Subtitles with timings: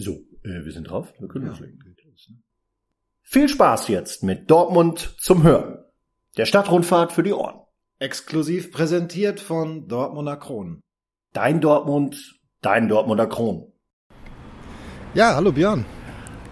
[0.00, 0.12] So,
[0.44, 1.12] äh, wir sind drauf.
[1.18, 1.78] Wir können loslegen.
[3.22, 5.78] Viel Spaß jetzt mit Dortmund zum Hören.
[6.38, 7.60] Der Stadtrundfahrt für die Ohren.
[7.98, 10.80] Exklusiv präsentiert von Dortmunder Kronen.
[11.34, 13.72] Dein Dortmund, dein Dortmunder Kron.
[15.12, 15.84] Ja, hallo Björn.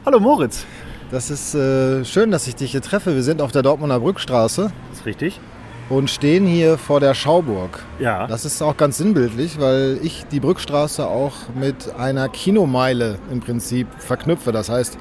[0.05, 0.67] Hallo Moritz.
[1.11, 3.15] Das ist äh, schön, dass ich dich hier treffe.
[3.15, 5.41] Wir sind auf der Dortmunder Brückstraße Ist richtig?
[5.89, 7.84] Und stehen hier vor der Schauburg.
[7.98, 8.27] Ja.
[8.27, 13.86] Das ist auch ganz sinnbildlich, weil ich die Brückstraße auch mit einer Kinomeile im Prinzip
[13.98, 14.53] verknüpfe.
[14.53, 14.98] Das heißt,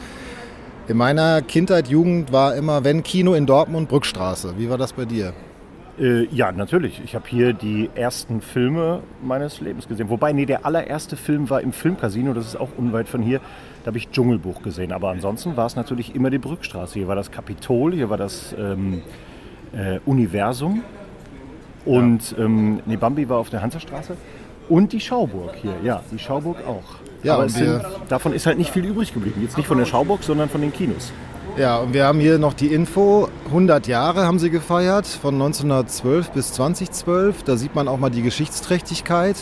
[0.88, 4.54] in meiner Kindheit, Jugend war immer, wenn Kino in Dortmund, Brückstraße.
[4.58, 5.34] Wie war das bei dir?
[6.00, 7.02] Äh, ja, natürlich.
[7.04, 10.10] Ich habe hier die ersten Filme meines Lebens gesehen.
[10.10, 13.42] Wobei, nee, der allererste Film war im Filmcasino, das ist auch unweit von hier.
[13.84, 14.94] Da habe ich Dschungelbuch gesehen.
[14.94, 16.94] Aber ansonsten war es natürlich immer die Brückstraße.
[16.94, 19.02] Hier war das Kapitol, hier war das ähm,
[19.74, 20.84] äh, Universum.
[21.86, 24.18] Und ähm, nee, Bambi war auf der Hansastraße.
[24.70, 26.98] Und die Schauburg hier, ja, die Schauburg auch.
[27.24, 29.42] Ja, Aber sind, davon ist halt nicht viel übrig geblieben.
[29.42, 31.12] Jetzt nicht von der Schauburg, sondern von den Kinos.
[31.58, 33.30] Ja, und wir haben hier noch die Info.
[33.48, 37.44] 100 Jahre haben sie gefeiert, von 1912 bis 2012.
[37.44, 39.38] Da sieht man auch mal die Geschichtsträchtigkeit.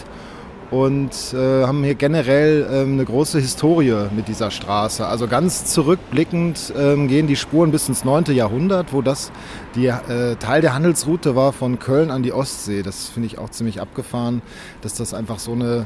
[0.72, 5.06] Und äh, haben hier generell ähm, eine große Historie mit dieser Straße.
[5.06, 8.26] Also ganz zurückblickend ähm, gehen die Spuren bis ins 9.
[8.34, 9.32] Jahrhundert, wo das
[9.76, 12.82] die, äh, Teil der Handelsroute war von Köln an die Ostsee.
[12.82, 14.42] Das finde ich auch ziemlich abgefahren,
[14.82, 15.86] dass das einfach so eine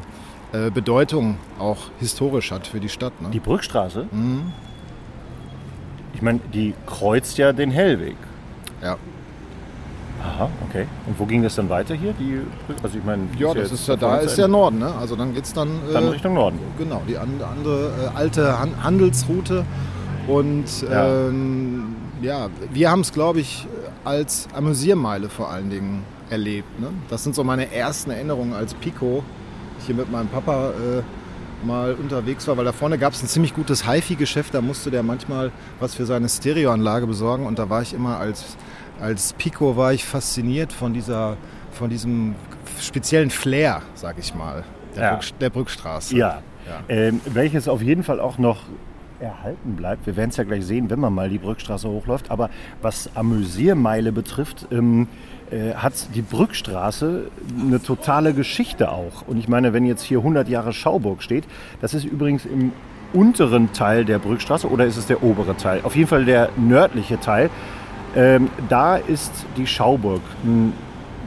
[0.54, 3.22] äh, Bedeutung auch historisch hat für die Stadt.
[3.22, 3.30] Ne?
[3.32, 4.54] Die Brückstraße, Mhm.
[6.14, 8.16] ich meine, die kreuzt ja den Hellweg.
[8.82, 8.96] Ja.
[10.22, 10.86] Aha, okay.
[11.08, 12.14] Und wo ging das dann weiter hier?
[12.14, 12.40] Die?
[12.84, 14.94] Also ich meine, Ja, das ist ja, da ist ja Norden, ne?
[15.00, 16.60] Also dann geht's dann, Dann äh, Richtung Norden.
[16.78, 19.66] genau, die an- andere äh, alte Han Handelsroute.
[20.28, 21.08] Und Ja.
[21.28, 23.66] ähm, ja, wir haben es, glaube ich,
[24.04, 26.80] als Amüsiermeile vor allen Dingen erlebt.
[26.80, 26.88] Ne?
[27.10, 29.24] Das sind so meine ersten Erinnerungen als Pico.
[29.80, 33.28] Ich hier mit meinem Papa äh, mal unterwegs war, weil da vorne gab es ein
[33.28, 34.54] ziemlich gutes HiFi-Geschäft.
[34.54, 37.46] Da musste der manchmal was für seine Stereoanlage besorgen.
[37.46, 38.44] Und da war ich immer als,
[39.02, 41.38] als Pico war ich fasziniert von dieser
[41.72, 42.36] von diesem
[42.80, 44.64] speziellen Flair, sag ich mal,
[44.96, 45.16] der, Ja.
[45.16, 46.16] Brück, der Brückstraße.
[46.16, 46.42] Ja.
[46.68, 46.82] Ja.
[46.88, 48.64] Ähm, welches auf jeden Fall auch noch
[49.20, 50.06] erhalten bleibt.
[50.06, 52.32] Wir werden es ja gleich sehen, wenn man mal die Brückstraße hochläuft.
[52.32, 52.50] Aber
[52.82, 55.08] was Amüsiermeile betrifft, ähm,
[55.52, 59.28] äh, hat die Brückstraße eine totale Geschichte auch.
[59.28, 61.44] Und ich meine, wenn jetzt hier 100 Jahre Schauburg steht,
[61.82, 62.72] das ist übrigens im
[63.12, 65.82] unteren Teil der Brückstraße oder ist es der obere Teil?
[65.84, 67.50] Auf jeden Fall der nördliche Teil.
[68.16, 70.22] Ähm, da ist die Schauburg.
[70.44, 70.74] Ein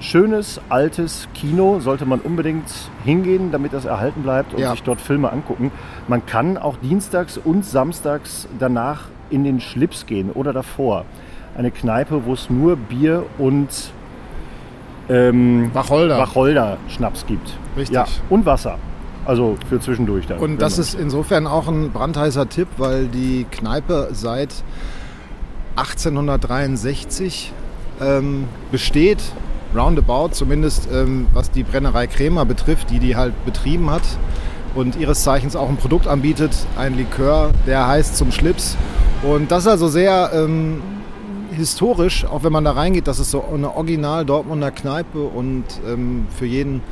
[0.00, 2.64] schönes, altes Kino, sollte man unbedingt
[3.04, 4.72] hingehen, damit das erhalten bleibt und Ja.
[4.72, 5.70] sich dort Filme angucken.
[6.08, 11.04] Man kann auch dienstags und samstags danach in den Schlips gehen oder davor.
[11.56, 13.68] Eine Kneipe, wo es nur Bier und
[15.08, 16.18] ähm, Wacholder.
[16.18, 17.56] Wacholder-Schnaps gibt.
[17.76, 17.94] Richtig.
[17.94, 18.78] Ja, und Wasser.
[19.24, 20.38] Also für zwischendurch dann.
[20.38, 24.64] Und das ist insofern auch ein brandheißer Tipp, weil die Kneipe seit
[25.76, 27.52] 1863
[28.00, 29.22] ähm, besteht,
[29.74, 34.02] roundabout, zumindest ähm, was die Brennerei Krämer betrifft, die die halt betrieben hat
[34.74, 38.76] und ihres Zeichens auch ein Produkt anbietet, ein Likör, der heißt zum Schlips.
[39.22, 40.82] Und das ist also sehr ähm,
[41.52, 46.26] historisch, auch wenn man da reingeht, das ist so eine original Dortmunder Kneipe und ähm,
[46.36, 46.82] für jeden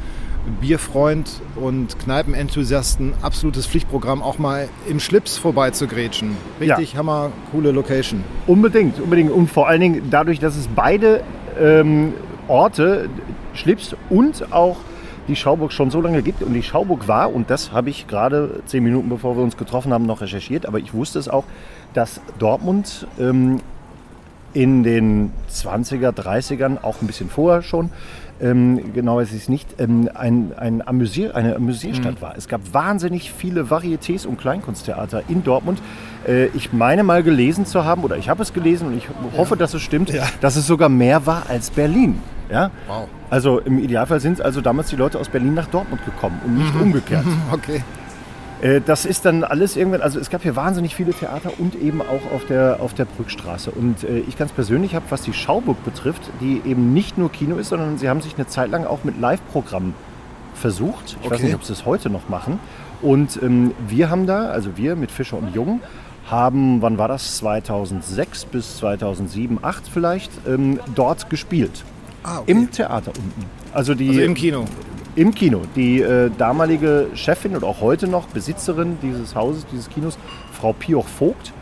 [0.60, 6.36] Bierfreund und Kneipenenthusiasten absolutes Pflichtprogramm, auch mal im Schlips vorbeizugrätschen.
[6.60, 8.24] Richtig hammer, coole Location.
[8.46, 9.30] Unbedingt, unbedingt.
[9.30, 11.22] Und vor allen Dingen dadurch, dass es beide
[11.60, 12.14] ähm,
[12.48, 13.08] Orte,
[13.54, 14.76] Schlips und auch
[15.28, 16.42] die Schauburg schon so lange gibt.
[16.42, 19.92] Und die Schauburg war, und das habe ich gerade zehn Minuten bevor wir uns getroffen
[19.92, 21.44] haben, noch recherchiert, aber ich wusste es auch,
[21.94, 23.60] dass Dortmund ähm,
[24.52, 27.90] in den 20er, 30ern, auch ein bisschen vorher schon,
[28.40, 32.36] ähm, genau weiß ich es nicht, ähm, ein, ein Amüsier, eine Amüsierstadt war.
[32.36, 35.80] Es gab wahnsinnig viele Varietés und Kleinkunsttheater in Dortmund.
[36.26, 39.56] Äh, ich meine mal gelesen zu haben, oder ich habe es gelesen und ich hoffe,
[39.56, 42.20] dass es stimmt, dass es sogar mehr war als Berlin.
[42.50, 42.70] Ja?
[42.86, 43.08] Wow.
[43.28, 46.74] Also im Idealfall sind also damals die Leute aus Berlin nach Dortmund gekommen und nicht
[46.74, 47.24] umgekehrt.
[47.52, 47.82] Okay.
[48.62, 52.00] Äh, Das ist dann alles irgendwann, also es gab hier wahnsinnig viele Theater und eben
[52.02, 53.70] auch auf der, auf der Brückstraße.
[53.70, 57.56] Und äh, ich ganz persönlich habe, was die Schauburg betrifft, die eben nicht nur Kino
[57.56, 59.94] ist, sondern sie haben sich eine Zeit lang auch mit Live-Programmen
[60.54, 61.16] versucht.
[61.22, 61.46] Ich weiß Okay.
[61.46, 62.58] nicht, ob sie es heute noch machen.
[63.02, 65.80] Und ähm, wir haben da, also wir mit Fischer und Jung,
[66.30, 67.38] haben, wann war das?
[67.38, 71.82] 2006 bis 2007, 2008 vielleicht, ähm, dort gespielt.
[72.22, 72.50] Ah, okay.
[72.52, 73.46] Im Theater unten.
[73.72, 74.64] Also, die, Also im Kino.
[75.16, 75.62] Im Kino.
[75.76, 80.18] Die äh, damalige Chefin und auch heute noch Besitzerin dieses Hauses, dieses Kinos,
[80.52, 81.52] Frau Pioch Vogt,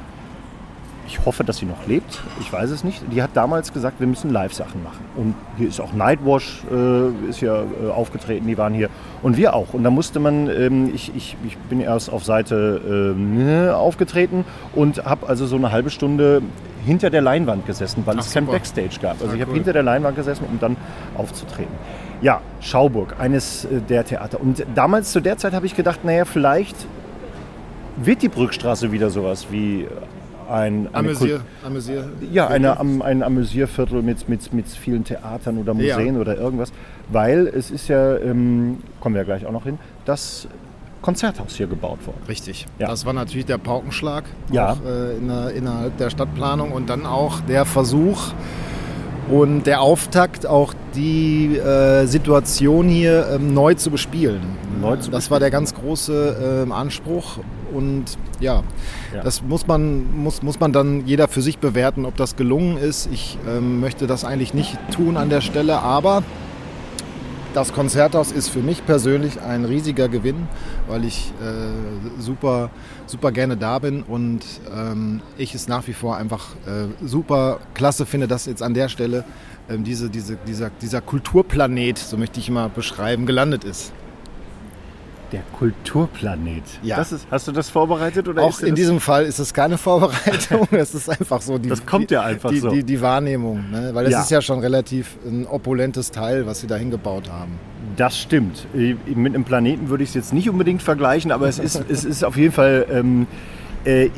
[1.09, 2.21] ich hoffe, dass sie noch lebt.
[2.39, 3.03] Ich weiß es nicht.
[3.11, 5.03] Die hat damals gesagt, wir müssen Live-Sachen machen.
[5.17, 8.91] Und hier ist auch Nightwash äh, ist ja äh, aufgetreten, die waren hier.
[9.23, 9.73] Und wir auch.
[9.73, 15.07] Und da musste man, ähm, ich, ich, ich bin erst auf Seite äh, aufgetreten und
[15.07, 16.43] habe also so eine halbe Stunde
[16.85, 18.59] hinter der Leinwand gesessen, weil Ach, es kein super.
[18.59, 19.13] Backstage gab.
[19.13, 19.57] Also Ah, ich habe cool.
[19.57, 20.77] hinter der Leinwand gesessen, um dann
[21.17, 21.73] aufzutreten.
[22.21, 24.41] Ja, Schauburg, eines äh, der Theater.
[24.41, 26.77] Und damals zu der Zeit habe ich gedacht, naja, vielleicht
[27.97, 29.87] wird die Brückstraße wieder sowas wie
[30.51, 32.09] ein eine Amüsier, Amüsier.
[32.33, 35.97] Ja, eine, am- ein Amüsierviertel mit, mit, mit vielen Theatern oder Ja.
[35.97, 36.73] Museen oder irgendwas.
[37.11, 40.49] Weil es ist ja, ähm, kommen wir ja gleich auch noch hin, das
[41.03, 42.21] Konzerthaus hier gebaut worden.
[42.29, 42.67] Richtig.
[42.79, 42.89] Ja.
[42.89, 44.73] Das war natürlich der Paukenschlag Ja.
[44.73, 48.33] auch, äh, in der, innerhalb der Stadtplanung und dann auch der Versuch
[49.31, 54.41] und der Auftakt, auch die äh, Situation hier ähm, neu zu bespielen.
[54.81, 57.39] Neu zu das war der ganz große ähm, Anspruch
[57.73, 58.05] und
[58.41, 58.63] ja,
[59.15, 59.23] Ja.
[59.23, 63.09] das muss man, muss, muss man dann jeder für sich bewerten, ob das gelungen ist.
[63.13, 66.23] Ich ähm, möchte das eigentlich nicht tun an der Stelle, aber
[67.59, 70.47] das Konzerthaus ist für mich persönlich ein riesiger Gewinn,
[70.87, 72.71] weil ich äh, super,
[73.07, 78.07] super gerne da bin und ähm, ich es nach wie vor einfach äh, super klasse
[78.07, 79.25] finde, dass jetzt an der Stelle
[79.69, 83.93] ähm, diese, diese, dieser, dieser Kulturplanet, so möchte ich mal beschreiben, gelandet ist.
[85.33, 86.63] Der Kulturplanet.
[86.83, 86.97] Ja.
[86.97, 89.77] Das ist, hast du das vorbereitet oder Auch in das- diesem Fall ist es keine
[89.77, 92.71] Vorbereitung, es ist einfach so die, Das kommt ja einfach die, so.
[92.71, 93.91] die, die Wahrnehmung, ne?
[93.93, 94.21] weil es Ja.
[94.23, 97.53] ist ja schon relativ ein opulentes Teil, was sie da hingebaut haben.
[97.97, 98.67] Das stimmt.
[98.75, 102.05] Äh, Mit einem Planeten würde ich es jetzt nicht unbedingt vergleichen, aber es ist, es
[102.05, 102.87] ist auf jeden Fall.
[102.91, 103.27] Ähm,
[103.85, 104.09] äh,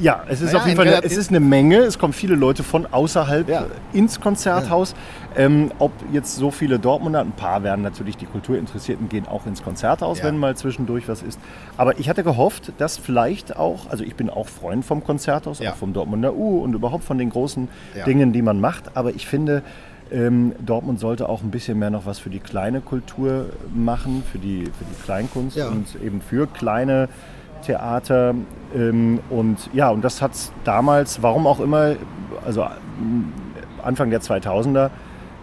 [0.00, 1.76] ja, es ist Naja, auf jeden Fall eine, es ist eine Menge.
[1.78, 3.66] Es kommen viele Leute von außerhalb Ja.
[3.92, 4.94] ins Konzerthaus.
[5.36, 9.62] Ähm, ob jetzt so viele Dortmunder, ein paar werden natürlich die Kulturinteressierten gehen auch ins
[9.62, 10.24] Konzerthaus, Ja.
[10.24, 11.38] wenn mal zwischendurch was ist.
[11.76, 15.72] Aber ich hatte gehofft, dass vielleicht auch, also ich bin auch Freund vom Konzerthaus, Ja.
[15.72, 18.04] auch vom Dortmunder U und überhaupt von den großen Ja.
[18.04, 18.96] Dingen, die man macht.
[18.96, 19.62] Aber ich finde,
[20.10, 24.38] ähm, Dortmund sollte auch ein bisschen mehr noch was für die kleine Kultur machen, für
[24.38, 27.08] die, für die Kleinkunst und eben für kleine
[27.64, 28.34] Theater.
[28.74, 30.32] Ähm, und ja, und das hat
[30.64, 31.94] damals, warum auch immer,
[32.44, 32.66] also
[33.82, 34.90] Anfang der 2000er,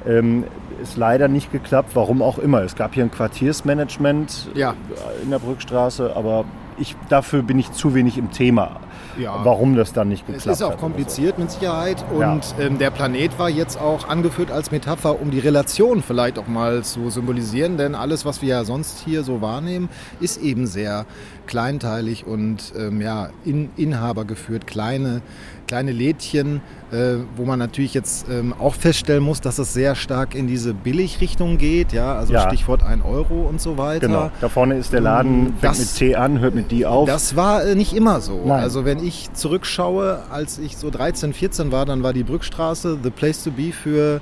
[0.07, 0.45] ähm,
[0.81, 2.61] ist leider nicht geklappt, warum auch immer.
[2.63, 4.75] Es gab hier ein Quartiersmanagement Ja.
[5.23, 6.45] in der Brückstraße, aber
[6.77, 8.79] ich, dafür bin ich zu wenig im Thema,
[9.17, 9.39] Ja.
[9.43, 10.73] warum das dann nicht Es geklappt ist auch hat.
[10.75, 12.35] oder kompliziert mit Sicherheit und Ja.
[12.59, 16.83] ähm, der Planet war jetzt auch angeführt als Metapher, um die Relation vielleicht auch mal
[16.83, 21.05] zu symbolisieren, denn alles, was wir ja sonst hier so wahrnehmen, ist eben sehr
[21.47, 25.21] kleinteilig und ähm, ja, in, Inhaber geführt, kleine,
[25.67, 26.61] kleine Lädchen,
[26.91, 30.75] äh, wo man natürlich jetzt ähm, auch feststellen muss, dass es sehr stark in diese
[30.75, 32.41] Billigrichtung geht, ja, also Ja.
[32.47, 34.07] Stichwort 1 Euro und so weiter.
[34.07, 37.07] Genau, da vorne ist der Laden, fängt Das- mit T an, hört mit D auf.
[37.09, 38.41] Das war äh, nicht immer so.
[38.45, 38.61] Nein.
[38.61, 43.11] Also wenn ich zurückschaue, als ich so 13, 14 war, dann war die Brückstraße the
[43.11, 44.19] place to be für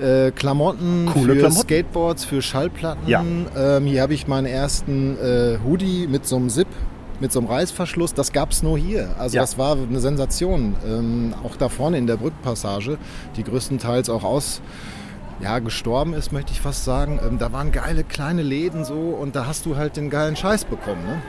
[0.00, 1.62] äh, Klamotten, Coole für Klamotten.
[1.62, 3.06] Skateboards, für Schallplatten.
[3.06, 3.22] Ja.
[3.56, 6.66] Ähm, hier habe ich meinen ersten äh, Hoodie mit so einem Zip,
[7.20, 8.12] mit so einem Reißverschluss.
[8.12, 9.14] Das gab es nur hier.
[9.20, 9.42] Also Ja.
[9.42, 10.74] das war eine Sensation.
[10.84, 12.98] Ähm, auch da vorne in der Brückpassage,
[13.36, 14.62] die größtenteils auch aus
[15.40, 17.20] ja, gestorben ist, möchte ich fast sagen.
[17.24, 20.64] Ähm, da waren geile kleine Läden so und da hast du halt den geilen Scheiß
[20.64, 21.04] bekommen.
[21.06, 21.22] Ne?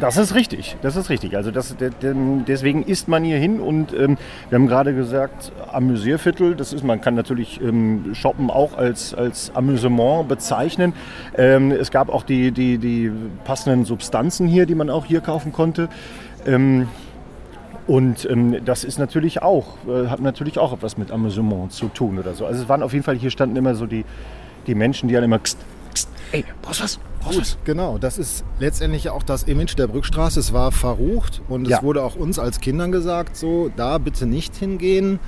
[0.00, 1.36] Das ist richtig, das ist richtig.
[1.36, 2.14] Also das, de- de-
[2.46, 4.16] deswegen isst man hier hin und ähm,
[4.48, 9.54] wir haben gerade gesagt, Amüsierviertel, das ist, man kann natürlich ähm, Shoppen auch als, als
[9.54, 10.94] Amüsement bezeichnen.
[11.36, 13.12] Ähm, es gab auch die, die, die
[13.44, 15.90] passenden Substanzen hier, die man auch hier kaufen konnte.
[16.46, 16.88] Ähm,
[17.86, 22.18] und ähm, das ist natürlich auch, äh, hat natürlich auch etwas mit Amüsement zu tun
[22.18, 22.46] oder so.
[22.46, 24.06] Also es waren auf jeden Fall, hier standen immer so die,
[24.66, 25.58] die Menschen, die dann immer, kst,
[26.32, 26.98] ey, brauchst du was?
[27.20, 27.58] Brauchst du was?
[27.64, 30.40] Genau, das ist letztendlich auch das Image der Brückstraße.
[30.40, 31.82] Es war verrucht und es Ja.
[31.82, 35.18] wurde auch uns als Kindern gesagt, so da bitte nicht hingehen,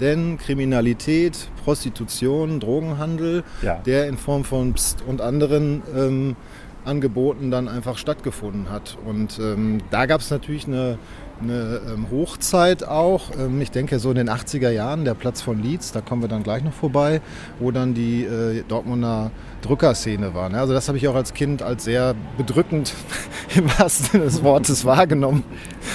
[0.00, 3.76] denn Kriminalität, Prostitution, Drogenhandel, Ja.
[3.84, 6.36] der in Form von Psst und anderen ähm,
[6.84, 8.96] Angeboten dann einfach stattgefunden hat.
[9.06, 10.98] Und ähm, da gab es natürlich eine,
[11.42, 13.30] eine ähm, Hochzeit auch.
[13.38, 16.28] Ähm, ich denke so in den 80er Jahren, der Platz von Leeds, da kommen wir
[16.28, 17.20] dann gleich noch vorbei,
[17.58, 19.30] wo dann die äh, Dortmunder
[19.62, 20.48] Drückerszene war.
[20.48, 20.58] Ne?
[20.58, 22.94] Also das habe ich auch als Kind als sehr bedrückend
[23.54, 25.44] im wahrsten Sinne des Wortes wahrgenommen.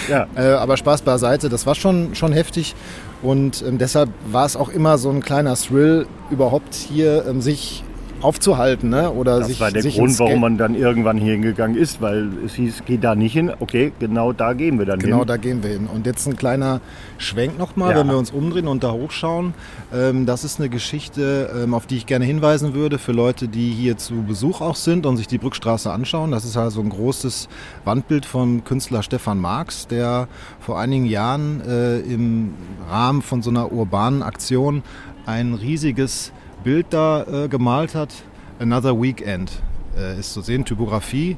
[0.10, 0.28] Ja.
[0.36, 2.76] Äh, aber Spaß beiseite, das war schon, schon heftig.
[3.22, 7.84] Und ähm, deshalb war es auch immer so ein kleiner Thrill, überhaupt hier ähm, sich
[8.22, 8.90] aufzuhalten.
[8.90, 9.12] Ne?
[9.12, 12.30] Oder Das sich, war der sich Grund, warum man dann irgendwann hier hingegangen ist, weil
[12.46, 13.52] es hieß, geh da nicht hin.
[13.60, 15.28] Okay, genau da gehen wir dann Genau, hin.
[15.28, 15.88] da gehen wir hin.
[15.94, 16.82] Und jetzt ein kleiner
[17.18, 18.00] Schwenk nochmal, Ja.
[18.00, 19.54] wenn wir uns umdrehen und da hochschauen.
[19.94, 23.70] Ähm, das ist eine Geschichte, ähm, auf die ich gerne hinweisen würde für Leute, die
[23.72, 26.32] hier zu Besuch auch sind und sich die Brückstraße anschauen.
[26.32, 27.48] Das ist also ein großes
[27.86, 30.28] Wandbild vom Künstler Stefan Marx, der
[30.60, 32.54] vor einigen Jahren äh, im
[32.90, 34.84] Rahmen von so einer urbanen Aktion
[35.26, 36.32] ein riesiges
[36.68, 38.14] Bild da äh, gemalt hat.
[38.60, 39.62] Another Weekend
[39.98, 41.38] äh, ist zu sehen, Typografie.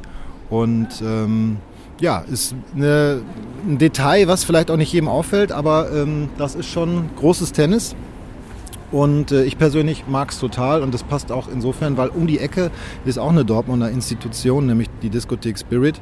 [0.50, 1.58] Und ähm,
[2.00, 3.22] ja, ist eine,
[3.68, 7.96] ein Detail, was vielleicht auch nicht jedem auffällt, aber ähm, das ist schon großes Tennis.
[8.92, 12.40] Und äh, ich persönlich mag es total und das passt auch insofern, weil um die
[12.40, 12.72] Ecke
[13.06, 16.02] ist auch eine Dortmunder Institution, nämlich die Diskothek Spirit,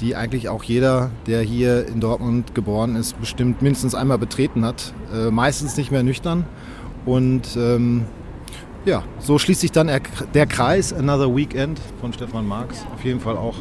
[0.00, 4.92] die eigentlich auch jeder, der hier in Dortmund geboren ist, bestimmt mindestens einmal betreten hat.
[5.14, 6.46] Äh, meistens nicht mehr nüchtern.
[7.04, 8.06] Und ähm,
[8.86, 10.00] ja, so schließt sich dann er-
[10.34, 12.86] der Kreis Another Weekend von Stefan Marx.
[12.94, 13.56] Auf jeden Fall auch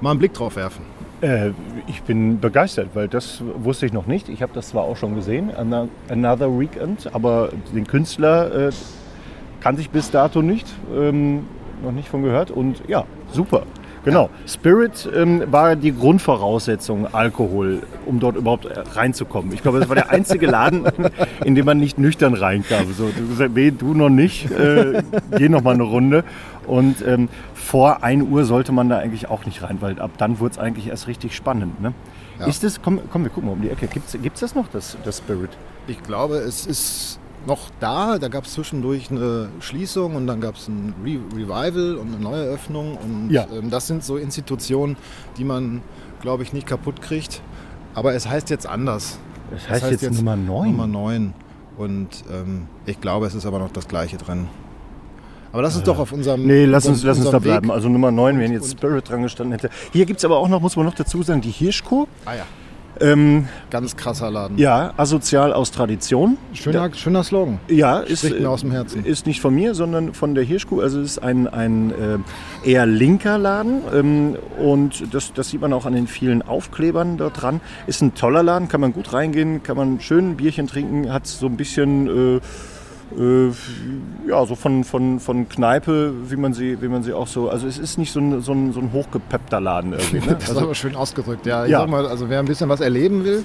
[0.00, 0.82] mal einen Blick drauf werfen.
[1.20, 1.50] Äh,
[1.86, 4.28] ich bin begeistert, weil das wusste ich noch nicht.
[4.28, 8.70] Ich habe das zwar auch schon gesehen, Ano- Another Weekend, aber den Künstler äh,
[9.60, 11.46] kannte ich bis dato nicht, ähm,
[11.82, 12.50] noch nicht von gehört.
[12.50, 13.62] Und ja, super.
[14.04, 14.30] Genau.
[14.46, 19.52] Spirit ähm, war die Grundvoraussetzung Alkohol, um dort überhaupt äh, reinzukommen.
[19.52, 20.84] Ich glaube, das war der einzige Laden,
[21.44, 22.92] in dem man nicht nüchtern reinkam.
[22.92, 25.02] So, du gesagt, nee, du noch nicht, äh,
[25.36, 26.24] geh noch mal eine Runde.
[26.66, 30.38] Und ähm, vor 1 Uhr sollte man da eigentlich auch nicht rein, weil ab dann
[30.38, 31.80] wurde es eigentlich erst richtig spannend.
[31.80, 31.94] Ne?
[32.38, 32.46] Ja.
[32.46, 33.86] Ist das, komm, komm, wir gucken mal um die Ecke.
[33.86, 35.50] Gibt es das noch, das, das Spirit?
[35.86, 38.18] Ich glaube, es ist noch da.
[38.18, 42.22] Da gab es zwischendurch eine Schließung und dann gab es ein Re Revival und eine
[42.22, 42.96] Neueröffnung.
[42.96, 43.46] Und Ja.
[43.52, 44.96] ähm, das sind so Institutionen,
[45.36, 45.82] die man,
[46.20, 47.42] glaube ich, nicht kaputt kriegt.
[47.94, 49.18] Aber es heißt jetzt anders.
[49.50, 50.70] Das Es heißt, jetzt, Nummer 9.
[50.70, 51.34] Nummer 9.
[51.76, 54.48] Und ähm, ich glaube, es ist aber noch das Gleiche drin.
[55.52, 56.44] Aber lass uns doch auf unserem.
[56.46, 57.70] Nee, lass uns, lass uns da Weg- bleiben.
[57.70, 59.70] Also Nummer 9, wenn jetzt Spirit dran gestanden hätte.
[59.92, 62.06] Hier gibt es aber auch noch, muss man noch dazu sagen, die Hirschkuh.
[62.24, 62.42] Ah ja,
[63.00, 64.58] Ähm, ganz krasser Laden.
[64.58, 66.38] ja, asozial aus Tradition.
[66.52, 67.58] Schöner, schöner Slogan.
[67.68, 69.04] Ja, ist, Spricht mir äh, aus dem Herzen.
[69.04, 70.80] ist nicht von mir, sondern von der Hirschkuh.
[70.80, 75.72] Also es ist ein, ein äh, eher linker Laden ähm, und das, das sieht man
[75.72, 77.60] auch an den vielen Aufklebern dort dran.
[77.86, 81.26] Ist ein toller Laden, kann man gut reingehen, kann man schön ein Bierchen trinken, hat
[81.26, 82.36] so ein bisschen...
[82.36, 82.40] Äh,
[84.28, 87.48] ja, so von, von, von Kneipe, wie man, sie, wie man sie auch so.
[87.48, 90.16] Also, es ist nicht so ein, so ein, so ein hochgepeppter Laden irgendwie.
[90.18, 90.26] Ne?
[90.34, 91.46] Das ist Also, aber schön ausgedrückt.
[91.46, 91.80] Ja, ich Ja.
[91.80, 93.44] sag mal, also wer ein bisschen was erleben will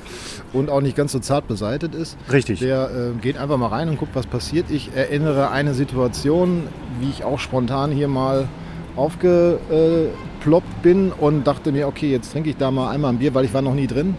[0.54, 2.60] und auch nicht ganz so zart beseitet ist, Richtig.
[2.60, 4.72] der äh, geht einfach mal rein und guckt, was passiert.
[4.72, 6.63] Ich erinnere eine Situation,
[7.00, 8.48] wie ich auch spontan hier mal
[8.96, 13.46] aufgeploppt bin und dachte mir, okay, jetzt trinke ich da mal einmal ein Bier, weil
[13.46, 14.16] ich war noch nie drin.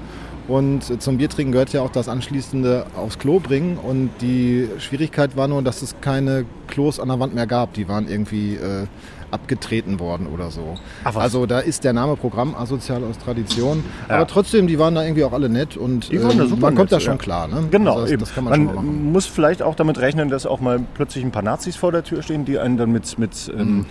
[0.50, 3.78] Und äh, zum Biertrinken gehört ja auch das anschließende aufs Klo bringen.
[3.78, 7.73] Und die Schwierigkeit war nur, dass es keine Klos an der Wand mehr gab.
[7.75, 8.87] Die waren irgendwie äh,
[9.30, 10.75] abgetreten worden oder so.
[11.04, 13.85] Ach also da ist der Name Programm asozial aus Tradition.
[14.09, 14.16] Ja.
[14.16, 16.62] Aber trotzdem, die waren da irgendwie auch alle nett und Die waren da ähm, super
[16.62, 17.19] man kommt nett, da schon ja.
[17.19, 17.47] klar.
[17.47, 17.69] Ne?
[17.71, 19.12] Genau, also das, das kann man, man schon mal machen.
[19.12, 22.23] muss vielleicht auch damit rechnen, dass auch mal plötzlich ein paar Nazis vor der Tür
[22.23, 23.61] stehen, die einen dann mit, mit Mhm.
[23.61, 23.87] ähm,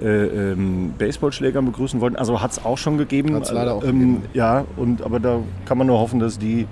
[0.00, 2.16] äh, ähm, Baseballschlägern begrüßen wollten.
[2.16, 3.34] Also hat es auch schon gegeben.
[3.34, 4.22] Hat's leider auch ähm, gegeben.
[4.34, 6.66] Ja, und, aber da kann man nur hoffen, dass die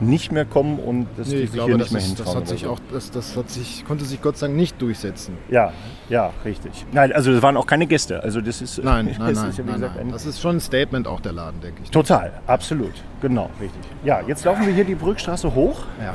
[0.00, 2.26] nicht mehr kommen und dass Nee, die ich sich glaube, hier nicht mehr hintrauen.
[2.26, 2.70] das hat sich so.
[2.70, 5.36] auch, das, das hat sich, konnte sich Gott sei Dank nicht durchsetzen.
[5.48, 5.72] Ja,
[6.08, 6.84] ja, richtig.
[6.92, 8.22] Nein, also das waren auch keine Gäste.
[8.22, 10.06] Also das ist, Nein, das nein, nein, ist ja, wie nein, gesagt, nein.
[10.06, 11.90] ein Das ist schon ein Statement auch der Laden, denke ich.
[11.90, 12.92] Total, absolut.
[13.20, 13.80] Genau, richtig.
[14.04, 15.84] Ja, jetzt laufen wir hier die Brückstraße hoch.
[16.00, 16.14] Ja.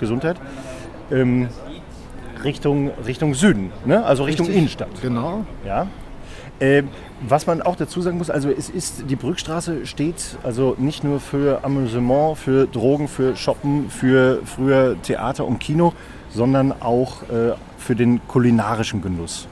[0.00, 0.36] Gesundheit.
[1.10, 1.48] Ähm,
[2.44, 4.04] Richtung, Richtung Süden, ne?
[4.04, 4.58] also Richtung Richtig.
[4.58, 5.02] Innenstadt.
[5.02, 5.44] Genau.
[5.66, 5.86] Ja.
[6.60, 6.88] Ähm,
[7.28, 11.20] was man auch dazu sagen muss, also es ist, die Brückstraße steht also nicht nur
[11.20, 15.92] für Amüsement, für Drogen, für Shoppen, für früher Theater und Kino,
[16.30, 19.46] sondern auch äh, für den kulinarischen Genuss.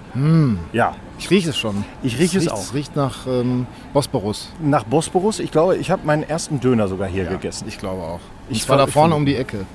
[0.73, 1.85] Ja, Ich rieche es schon.
[2.03, 2.59] Ich rieche es riecht, auch.
[2.59, 4.51] Es riecht nach ähm, Bosporus.
[4.63, 7.67] nach Bosporus, ich glaube, ich habe meinen ersten Döner sogar hier gegessen.
[7.69, 8.21] Ich glaube auch.
[8.49, 9.67] Ich war- da vorne um die Ecke.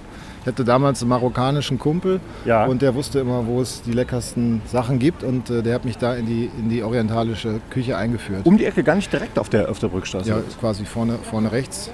[0.42, 2.66] Ich hatte damals einen marokkanischen Kumpel Ja.
[2.66, 5.98] und der wusste immer, wo es die leckersten Sachen gibt und äh, der hat mich
[6.00, 8.42] da in die, in die orientalische Küche eingeführt.
[8.46, 10.30] Um die Ecke, gar nicht direkt auf der, auf der Brückstraße.
[10.30, 11.92] Ja, quasi vorne, vorne rechts.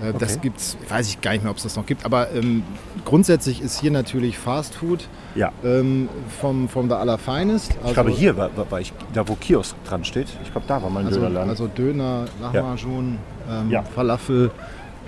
[0.00, 0.38] Äh, Das Okay.
[0.42, 2.62] gibt's, weiß ich gar nicht mehr, ob es das noch gibt, aber ähm,
[3.04, 5.50] grundsätzlich ist hier natürlich Fast Food Ja.
[5.64, 6.08] ähm,
[6.40, 7.72] vom, vom The Allerfeinest.
[7.78, 10.28] Also, Ich glaube, hier war, war, war ich, da wo Kiosk dran steht.
[10.44, 11.50] Ich glaube, da war mein Also, Dönerladen.
[11.50, 13.18] also Döner, Lahmacun,
[13.50, 13.82] ähm, Ja.
[13.82, 14.52] Falafel.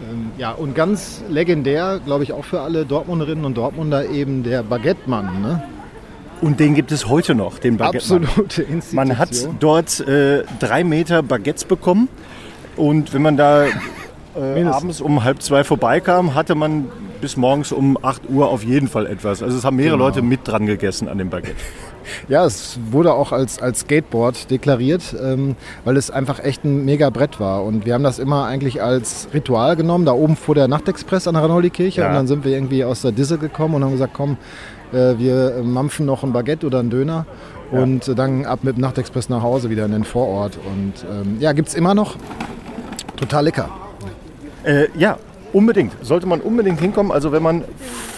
[0.09, 4.63] Ähm, ja, und ganz legendär, glaube ich, auch für alle Dortmunderinnen und Dortmunder eben der
[4.63, 5.43] Baguette-Mann.
[5.43, 5.63] Ne?
[6.41, 7.99] Und den gibt es heute noch, den Baguette.
[7.99, 8.97] Absolute Institution.
[8.97, 9.31] Man hat
[9.61, 12.09] dort äh, drei Meter Baguettes bekommen.
[12.77, 13.67] Und wenn man da
[14.37, 16.87] äh, abends um halb zwei vorbeikam, hatte man
[17.21, 19.43] bis morgens um 8 Uhr auf jeden Fall etwas.
[19.43, 20.07] Also es haben mehrere Genau.
[20.07, 21.57] Leute mit dran gegessen an dem Baguette.
[22.29, 27.11] Ja, es wurde auch als, als Skateboard deklariert, ähm, weil es einfach echt ein mega
[27.11, 27.63] Brett war.
[27.63, 31.35] Und wir haben das immer eigentlich als Ritual genommen, da oben vor der Nachtexpress an
[31.35, 32.01] der Ranoldi-Kirche.
[32.01, 32.09] Ja.
[32.09, 34.39] Und dann sind wir irgendwie aus der Disse gekommen und haben gesagt, komm,
[34.93, 37.27] äh, wir mampfen noch ein Baguette oder einen Döner.
[37.71, 37.81] Ja.
[37.81, 40.57] Und äh, dann ab mit dem Nachtexpress nach Hause wieder in den Vorort.
[40.57, 42.17] Und ähm, ja, gibt es immer noch.
[43.17, 43.69] Total lecker.
[44.65, 45.19] Äh, ja,
[45.53, 45.93] unbedingt.
[46.03, 47.13] Sollte man unbedingt hinkommen.
[47.13, 47.65] Also wenn man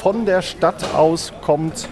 [0.00, 1.88] von der Stadt aus kommt,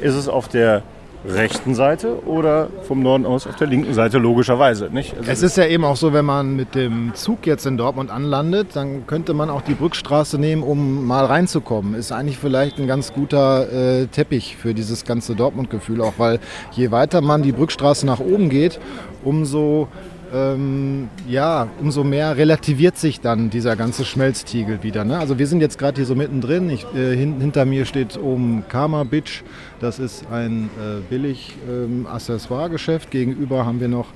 [0.00, 0.82] ist es auf der
[1.24, 4.88] rechten Seite oder vom Norden aus auf der linken Seite, logischerweise.
[4.90, 5.16] Nicht?
[5.16, 8.10] Also Es ist ja eben auch so, wenn man mit dem Zug jetzt in Dortmund
[8.10, 11.94] anlandet, dann könnte man auch die Brückstraße nehmen, um mal reinzukommen.
[11.94, 16.40] Ist eigentlich vielleicht ein ganz guter äh, Teppich für dieses ganze Dortmund-Gefühl, auch weil
[16.72, 18.80] je weiter man die Brückstraße nach oben geht,
[19.22, 19.88] umso
[20.32, 25.04] ähm, ja, umso mehr relativiert sich dann dieser ganze Schmelztiegel wieder.
[25.04, 25.18] Ne?
[25.18, 26.70] Also wir sind jetzt gerade hier so mittendrin.
[26.70, 29.42] Ich, äh, hin, hinter mir steht oben Karma Bitch.
[29.80, 33.10] Das ist ein äh, billig ähm, Accessoire-Geschäft.
[33.10, 34.06] Gegenüber haben wir noch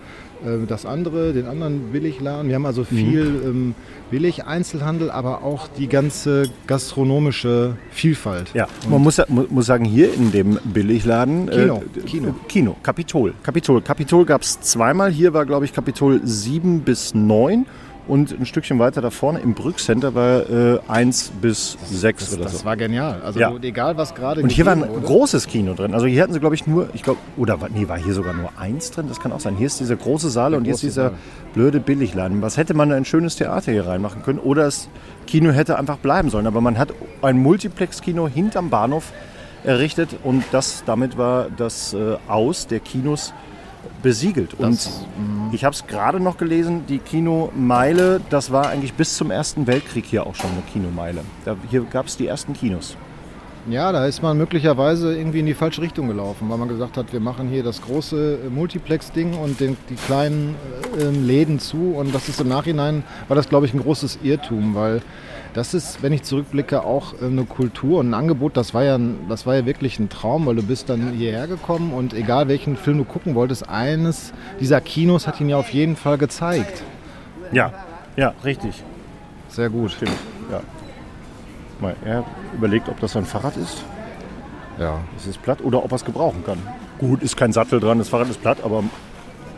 [0.44, 2.48] äh, das andere, den anderen Billigladen.
[2.48, 3.74] Wir haben also viel ähm,
[4.10, 8.50] Billig-Einzelhandel, aber auch die ganze gastronomische Vielfalt.
[8.54, 11.48] Ja, man muss, muss sagen, hier in dem Billigladen.
[11.50, 12.34] Kino, Äh, Kino.
[12.48, 13.34] Kino, Kapitol.
[13.42, 15.10] Kapitol, Kapitol gab es zweimal.
[15.10, 17.66] Hier war, glaube ich, Kapitol 7 bis 9.
[18.06, 22.60] Und ein Stückchen weiter da vorne im Brückcenter war äh, 1 bis 6 oder Das
[22.60, 22.64] so.
[22.64, 23.20] war genial.
[23.24, 23.52] Also Ja.
[23.60, 25.00] egal, was gerade Und hier war ein wurde.
[25.00, 25.92] großes Kino drin.
[25.92, 28.32] Also hier hatten sie, glaube ich, nur, ich glaube, oder war- nee, war hier sogar
[28.32, 29.06] nur eins drin?
[29.08, 29.56] Das kann auch sein.
[29.56, 31.18] Hier ist dieser große Saal und hier ist dieser Saal.
[31.52, 32.42] blöde Billigladen.
[32.42, 34.38] Was hätte man ein schönes Theater hier reinmachen können?
[34.38, 34.88] Oder das
[35.26, 36.46] Kino hätte einfach bleiben sollen.
[36.46, 39.12] Aber man hat ein Multiplex-Kino hinterm Bahnhof
[39.64, 43.34] errichtet und das, damit war das äh, Aus der Kinos
[44.02, 44.54] besiegelt.
[44.54, 45.04] Und Das,
[45.52, 50.04] ich habe es gerade noch gelesen, die Kinomeile, das war eigentlich bis zum Ersten Weltkrieg
[50.04, 51.22] hier auch schon eine Kinomeile.
[51.44, 52.96] Da, hier gab es die ersten Kinos.
[53.68, 57.12] Ja, da ist man möglicherweise irgendwie in die falsche Richtung gelaufen, weil man gesagt hat,
[57.12, 60.54] wir machen hier das große äh, Multiplex-Ding und den, die kleinen
[60.96, 61.94] äh, Läden zu.
[61.96, 65.02] Und das ist im Nachhinein, war das, glaube ich, ein großes Irrtum, weil
[65.56, 68.98] das ist, wenn ich zurückblicke, auch äh, eine Kultur und ein Angebot, das war, ja,
[69.28, 72.76] das war ja wirklich ein Traum, weil du bist dann hierher gekommen und egal welchen
[72.76, 76.82] Film du gucken wolltest, eines dieser Kinos hat ihn ja auf jeden Fall gezeigt.
[77.52, 77.72] Ja,
[78.16, 78.82] ja, richtig.
[79.48, 79.92] Sehr gut.
[79.92, 80.12] Stimmt,
[80.50, 80.60] ja.
[81.80, 83.82] Mal, er überlegt, ob das sein Fahrrad ist.
[84.78, 84.98] Ja.
[85.16, 86.58] Es ist platt oder ob er es gebrauchen kann.
[86.98, 88.84] Gut, ist kein Sattel dran, das Fahrrad ist platt, aber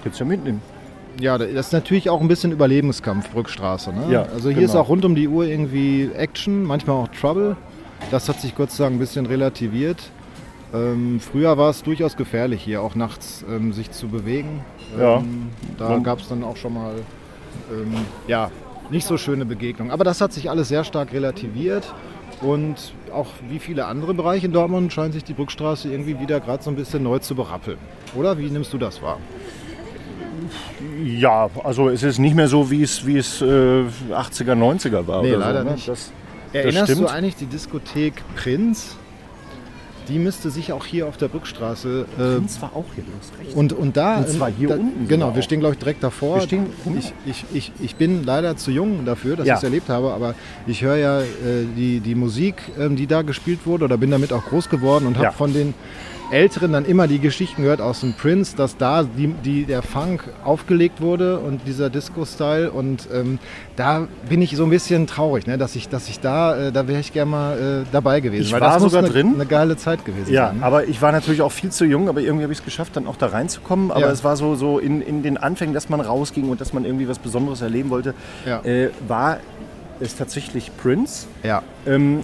[0.04, 0.62] kannst ja mitnehmen.
[1.20, 3.92] Ja, das ist natürlich auch ein bisschen Überlebenskampf, Brückstraße.
[3.92, 4.06] Ne?
[4.10, 4.64] Ja, also hier genau.
[4.68, 7.56] ist auch rund um die Uhr irgendwie Action, manchmal auch Trouble.
[8.10, 10.10] Das hat sich Gott sei Dank ein bisschen relativiert.
[10.72, 14.60] Ähm, früher war es durchaus gefährlich, hier auch nachts ähm, sich zu bewegen.
[14.98, 15.16] Ja.
[15.16, 16.94] Ähm, da Man- gab es dann auch schon mal
[17.72, 17.94] ähm,
[18.28, 18.50] ja,
[18.90, 19.90] nicht so schöne Begegnungen.
[19.90, 21.92] Aber das hat sich alles sehr stark relativiert.
[22.42, 26.62] Und auch wie viele andere Bereiche in Dortmund scheint sich die Brückstraße irgendwie wieder gerade
[26.62, 27.78] so ein bisschen neu zu berappeln.
[28.14, 29.18] Oder wie nimmst du das wahr?
[31.04, 35.22] Ja, also es ist nicht mehr so, wie es, wie es äh, 80er, 90er war.
[35.22, 35.74] Nee, leider so, ne?
[35.74, 35.88] nicht.
[35.88, 36.12] Das,
[36.52, 37.08] Erinnerst stimmt.
[37.08, 38.96] du eigentlich die Diskothek Prinz?
[40.08, 42.06] Die müsste sich auch hier auf der Brückstraße.
[42.18, 43.30] Äh, das war auch hier los.
[43.38, 43.54] Recht.
[43.54, 44.16] und, und da.
[44.16, 46.36] Und zwar hier da, unten Genau, wir stehen, glaube ich, direkt davor.
[46.36, 46.66] Wir stehen-
[46.98, 49.54] ich, ich, ich, ich bin leider zu jung dafür, dass Ja.
[49.54, 50.34] ich es erlebt habe, aber
[50.66, 51.26] ich höre ja äh,
[51.76, 55.16] die, die Musik, ähm, die da gespielt wurde, oder bin damit auch groß geworden und
[55.16, 55.32] habe Ja.
[55.32, 55.74] von den
[56.30, 60.24] Älteren dann immer die Geschichten gehört aus dem Prince, dass da die, die, der Funk
[60.44, 62.70] aufgelegt wurde und dieser Disco-Style.
[62.70, 63.38] Und ähm,
[63.76, 65.56] da bin ich so ein bisschen traurig, ne?
[65.56, 68.42] dass, ich, dass ich da, äh, da wäre ich gerne mal äh, dabei gewesen.
[68.42, 69.34] Ich weil war das sogar eine, drin.
[69.36, 70.58] eine geile Zeit gewesen Ja, sein.
[70.58, 70.64] ne?
[70.66, 73.06] aber ich war natürlich auch viel zu jung, aber irgendwie habe ich es geschafft, dann
[73.06, 73.90] auch da reinzukommen.
[73.90, 74.10] Aber Ja.
[74.10, 77.08] es war so, so in, in den Anfängen, dass man rausging und dass man irgendwie
[77.08, 78.12] was Besonderes erleben wollte,
[78.46, 78.60] Ja.
[78.64, 79.38] äh, war
[80.00, 81.26] es tatsächlich Prince.
[81.42, 81.62] Ja.
[81.86, 82.20] Ähm,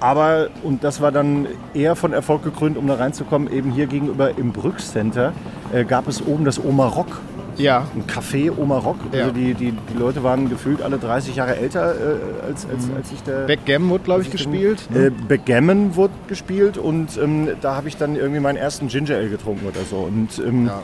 [0.00, 4.36] aber, und das war dann eher von Erfolg gekrönt, um da reinzukommen, eben hier gegenüber
[4.38, 5.32] im Brückcenter
[5.72, 7.20] äh, gab es oben das Oma Rock.
[7.56, 7.88] Ja.
[7.96, 8.98] Ein Café Oma Rock.
[9.10, 9.22] Ja.
[9.22, 13.10] Also die, die, die Leute waren gefühlt alle 30 Jahre älter, äh, als, als, als
[13.12, 13.46] ich da...
[13.46, 14.86] Backgammon wurde, glaube ich, gespielt.
[14.92, 15.06] dann- ne?
[15.08, 19.28] Äh, Backgammon wurde gespielt und ähm, da habe ich dann irgendwie meinen ersten Ginger Ale
[19.28, 19.96] getrunken oder so.
[19.96, 20.82] Und ähm, Ja.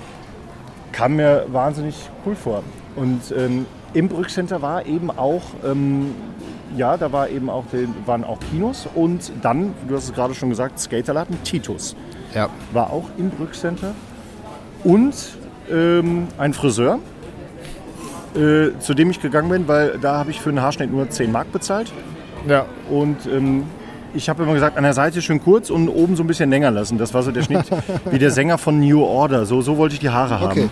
[0.90, 1.94] kam mir wahnsinnig
[2.27, 2.64] cool vor.
[2.96, 6.15] Und ähm, im Brückcenter war eben auch, ähm,
[6.77, 7.65] ja, da war eben auch,
[8.05, 11.97] waren auch Kinos und dann, du hast es gerade schon gesagt, Skaterladen, Titus
[12.35, 12.49] ja.
[12.73, 13.95] war auch im Brückcenter
[14.83, 15.15] und
[15.71, 16.99] ähm, ein Friseur,
[18.35, 21.31] äh, zu dem ich gegangen bin, weil da habe ich für einen Haarschnitt nur 10
[21.33, 21.93] Mark bezahlt.
[22.49, 22.67] Ja.
[22.91, 23.65] Und ähm,
[24.14, 26.70] ich habe immer gesagt, an der Seite schön kurz und oben so ein bisschen länger
[26.70, 26.98] lassen.
[26.98, 27.64] Das war so der Schnitt
[28.11, 29.46] wie der Sänger von New Order.
[29.46, 30.50] So, so wollte ich die Haare haben.
[30.50, 30.68] Okay.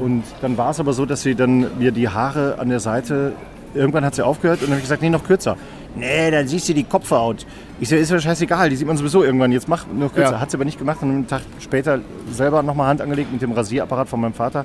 [0.00, 3.32] Und dann war es aber so, dass sie dann mir die Haare an der Seite
[3.74, 5.56] irgendwann hat sie aufgehört und dann habe ich gesagt, nee, noch kürzer.
[5.94, 7.46] Nee, dann siehst du die Kopfhaut.
[7.80, 9.52] Ich so, ist ja scheißegal, die sieht man sowieso irgendwann.
[9.52, 10.32] Jetzt mach noch kürzer.
[10.32, 10.40] Ja.
[10.40, 13.52] Hat sie aber nicht gemacht und einen Tag später selber nochmal Hand angelegt mit dem
[13.52, 14.64] Rasierapparat von meinem Vater.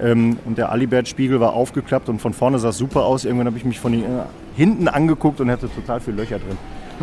[0.00, 3.24] Ähm, und der Alibert-Spiegel war aufgeklappt und von vorne sah es super aus.
[3.24, 4.04] Irgendwann habe ich mich von äh,
[4.54, 6.58] hinten angeguckt und hatte total viele Löcher drin.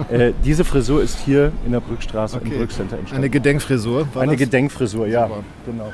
[0.10, 2.58] Äh, diese Frisur ist hier in der Brückstraße im Okay.
[2.58, 3.24] Brückcenter entstanden.
[3.24, 4.08] Eine Gedenkfrisur.
[4.14, 4.40] War Eine das?
[4.40, 5.28] Gedenkfrisur, ja.
[5.28, 5.44] Super.
[5.66, 5.94] Genau.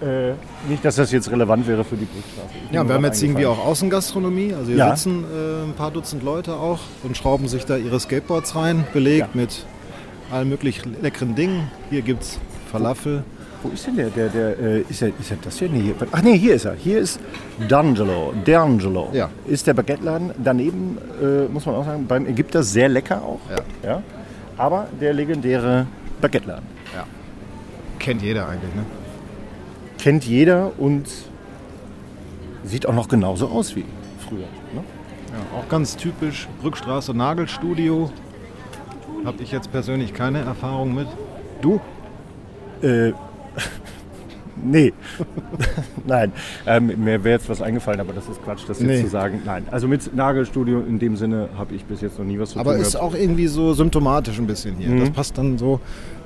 [0.00, 0.34] Äh,
[0.68, 2.48] nicht, dass das jetzt relevant wäre für die Brückstraße.
[2.70, 4.54] Ja, wir haben jetzt irgendwie auch Außengastronomie.
[4.54, 4.94] Also hier Ja.
[4.96, 9.18] sitzen äh, ein paar Dutzend Leute auch und schrauben sich da ihre Skateboards rein, belegt
[9.34, 9.40] Ja.
[9.40, 9.64] mit
[10.30, 11.68] allen möglichen leckeren Dingen.
[11.90, 12.38] Hier gibt es
[12.70, 13.24] Falafel.
[13.62, 14.10] Wo ist denn der?
[14.10, 15.68] der, der äh, ist, er, ist er das hier?
[15.68, 15.94] Nee, hier?
[16.12, 16.74] Ach nee, hier ist er.
[16.74, 17.20] Hier ist
[17.68, 18.32] D'Angelo.
[18.44, 19.12] D'Angelo.
[19.12, 19.30] Ja.
[19.46, 20.32] Ist der Baguetteladen.
[20.42, 23.40] Daneben, äh, muss man auch sagen, beim Ägypter sehr lecker auch.
[23.50, 23.88] Ja.
[23.88, 24.02] Ja.
[24.56, 25.86] Aber der legendäre
[26.20, 26.78] Baguetteladen.
[27.98, 28.84] Kennt jeder eigentlich, ne?
[29.98, 31.08] Kennt jeder und
[32.64, 33.84] sieht auch noch genauso aus wie
[34.26, 34.46] früher.
[34.72, 34.84] Ne?
[35.32, 38.10] Ja, auch ganz typisch Brückstraße Nagelstudio.
[39.24, 41.08] Habe ich jetzt persönlich keine Erfahrung mit.
[41.60, 41.80] Du?
[42.82, 43.12] Äh,
[44.64, 44.92] nee.
[46.06, 46.32] Nein,
[46.66, 49.02] ähm, mir wäre jetzt was eingefallen, aber das ist Quatsch, das jetzt Nee.
[49.02, 49.42] zu sagen.
[49.44, 52.58] Nein, also mit Nagelstudio in dem Sinne habe ich bis jetzt noch nie was zu
[52.60, 53.04] Aber tun ist gehabt.
[53.04, 54.88] auch irgendwie so symptomatisch ein bisschen hier.
[54.90, 55.00] Mhm.
[55.00, 55.80] Das passt dann so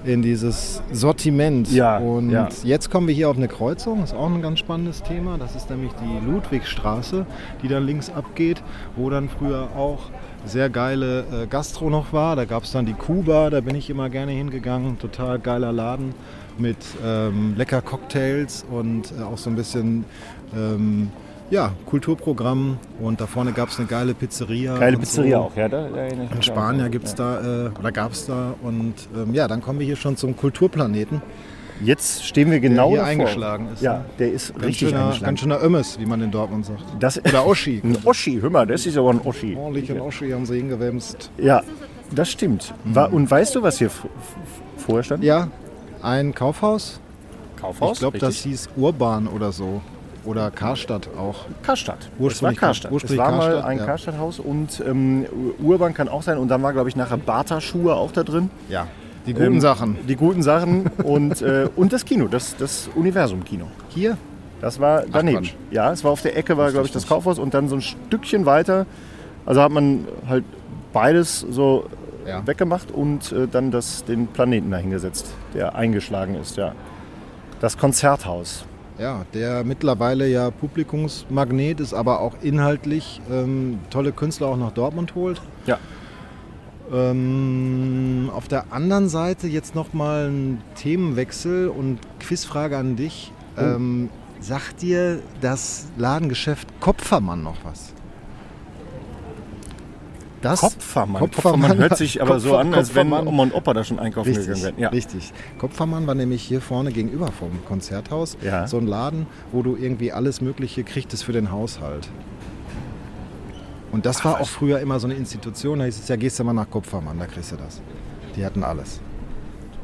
[0.05, 1.71] in dieses Sortiment.
[1.73, 2.49] Ja, Und ja.
[2.65, 4.03] jetzt kommen wir hier auf eine Kreuzung.
[4.03, 5.39] Ist auch ein ganz spannendes Thema.
[5.39, 7.25] Das ist nämlich die Ludwigstraße,
[7.63, 8.63] die dann links abgeht,
[8.97, 10.01] wo dann früher auch
[10.45, 12.35] sehr geile äh, Gastro noch war.
[12.35, 14.99] Da gab es dann die Kuba, da bin ich immer gerne hingegangen.
[14.99, 16.15] Total geiler Laden
[16.59, 20.05] mit ähm, lecker Cocktails und äh, auch so ein bisschen
[20.57, 21.11] ähm,
[21.51, 22.79] ja, Kulturprogramm.
[23.01, 24.79] Und da vorne gab es eine geile Pizzeria.
[24.79, 25.45] Geile Pizzeria so.
[25.45, 25.69] auch, ja.
[25.69, 26.91] Da, da In Spanier auch.
[26.91, 28.55] gibt es da, äh, oder gab es da.
[28.63, 31.21] Und ähm, ja, dann kommen wir hier schon zum Kulturplaneten.
[31.85, 33.11] Jetzt stehen wir genau hier davor.
[33.11, 34.05] eingeschlagen ist, Ja, ne?
[34.21, 35.25] der ist Ganz richtig schöner, eingeschlagen.
[35.27, 36.83] ganz schöner Ömmes, wie man in Dortmund sagt.
[37.01, 37.81] Das, Oder Oschi.
[37.85, 39.57] ein Oschi, hör mal, das ist aber ein Oschi.
[39.57, 41.31] Ordentlich ein Oschi haben sie hingewämst.
[41.39, 41.63] Ja,
[42.15, 42.73] das stimmt.
[42.85, 43.91] Wa- Und weißt du, was hier
[44.77, 45.25] vorher stand?
[45.25, 45.49] Ja,
[46.03, 47.01] ein Kaufhaus.
[47.61, 47.93] Kaufhaus.
[47.95, 49.81] ich glaube, das hieß Urban oder so.
[50.25, 51.47] Oder Karstadt auch.
[51.63, 51.99] Karstadt.
[52.01, 52.91] Es war Ursprünglich- Karstadt.
[52.91, 53.85] Es ursprünglich war mal Karstadt, ein ja.
[53.85, 55.27] Karstadthaus und ähm,
[55.61, 56.39] Urban kann auch sein.
[56.39, 58.51] Und dann war, glaube ich, nachher Barter-Schuhe auch da drin.
[58.69, 58.87] Ja,
[59.27, 59.97] die guten Ähm, Sachen.
[60.09, 63.67] Die guten Sachen und, äh, und das Kino, das, das Universum-Kino.
[63.89, 64.17] Hier?
[64.61, 65.39] Das war daneben.
[65.43, 65.55] Quatsch.
[65.73, 67.09] ja, es war auf der Ecke, war, glaube ich, das.
[67.09, 68.87] Kaufhaus und dann so ein Stückchen weiter.
[69.45, 70.45] Also hat man halt
[70.93, 71.87] beides so
[72.27, 72.47] Ja.
[72.47, 76.75] weggemacht und äh, dann das, den Planeten dahingesetzt, der eingeschlagen ist, ja.
[77.61, 78.65] Das Konzerthaus.
[78.99, 85.15] Ja, der mittlerweile ja Publikumsmagnet ist, aber auch inhaltlich ähm, tolle Künstler auch nach Dortmund
[85.15, 85.41] holt.
[85.67, 85.79] Ja.
[86.93, 93.33] Ähm, auf der anderen Seite jetzt nochmal ein Themenwechsel und Quizfrage an dich.
[93.57, 93.61] Oh.
[93.61, 97.92] Ähm, sagt dir das Ladengeschäft Kopfermann noch was?
[100.43, 101.21] Das Kopfermann.
[101.21, 101.61] Kopfermann.
[101.63, 103.13] Kopfermann hört sich aber so Kopfer- an, als wenn.
[103.13, 104.79] Oma und Opa da schon einkaufen gegangen Richtig, wären.
[104.79, 104.89] Ja.
[104.91, 105.33] richtig.
[105.59, 108.37] Kopfermann war nämlich hier vorne gegenüber vom Konzerthaus.
[108.43, 108.67] Ja.
[108.67, 112.09] So ein Laden, wo du irgendwie alles Mögliche kriegtest für den Haushalt.
[113.93, 115.79] Und das war auch früher immer so eine Institution.
[115.79, 117.81] Da hieß es ja, gehst du mal nach Kopfermann, da kriegst du das.
[118.37, 119.01] Die hatten alles.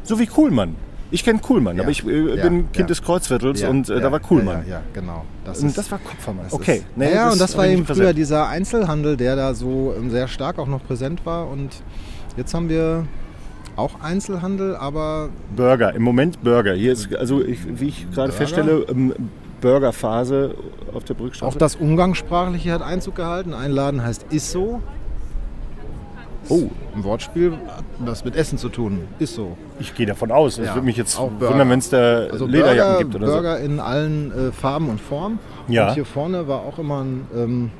[0.02, 0.76] So wie Kuhlmann.
[1.10, 1.82] Ich kenne Kuhlmann, Ja.
[1.82, 4.64] aber ich äh, Ja, bin Kind des Kreuzviertels und äh, da war Kuhlmann.
[4.68, 5.24] Ja, genau.
[5.44, 6.00] Das Und ist, das war
[6.42, 6.82] das Okay.
[6.96, 10.58] Nee, ja, und das war eben früher dieser Einzelhandel, der da so ähm, sehr stark
[10.58, 11.48] auch noch präsent war.
[11.48, 11.82] Und
[12.36, 13.04] jetzt haben wir
[13.76, 16.74] auch Einzelhandel, aber Burger, im Moment Burger.
[16.74, 19.14] Hier ist, also ich, wie ich gerade feststelle, ähm,
[19.60, 20.54] Burgerphase
[20.92, 21.54] auf der Brückstraße.
[21.54, 23.54] Auch das Umgangssprachliche hat Einzug gehalten.
[23.54, 24.80] Ein Laden heißt Isso.
[26.48, 26.70] Oh.
[26.94, 29.00] Ein Wortspiel, hat das mit Essen zu tun.
[29.18, 29.56] Isso.
[29.80, 30.58] Ich gehe davon aus.
[30.58, 31.52] Es Ja, würde mich jetzt auch Burger.
[31.52, 35.00] wundern, wenn es da Also Lederjacken Burger, gibt oder Burger in allen äh, Farben und
[35.00, 35.38] Formen.
[35.68, 35.88] Ja.
[35.88, 37.70] Und hier vorne war auch immer ein, ähm,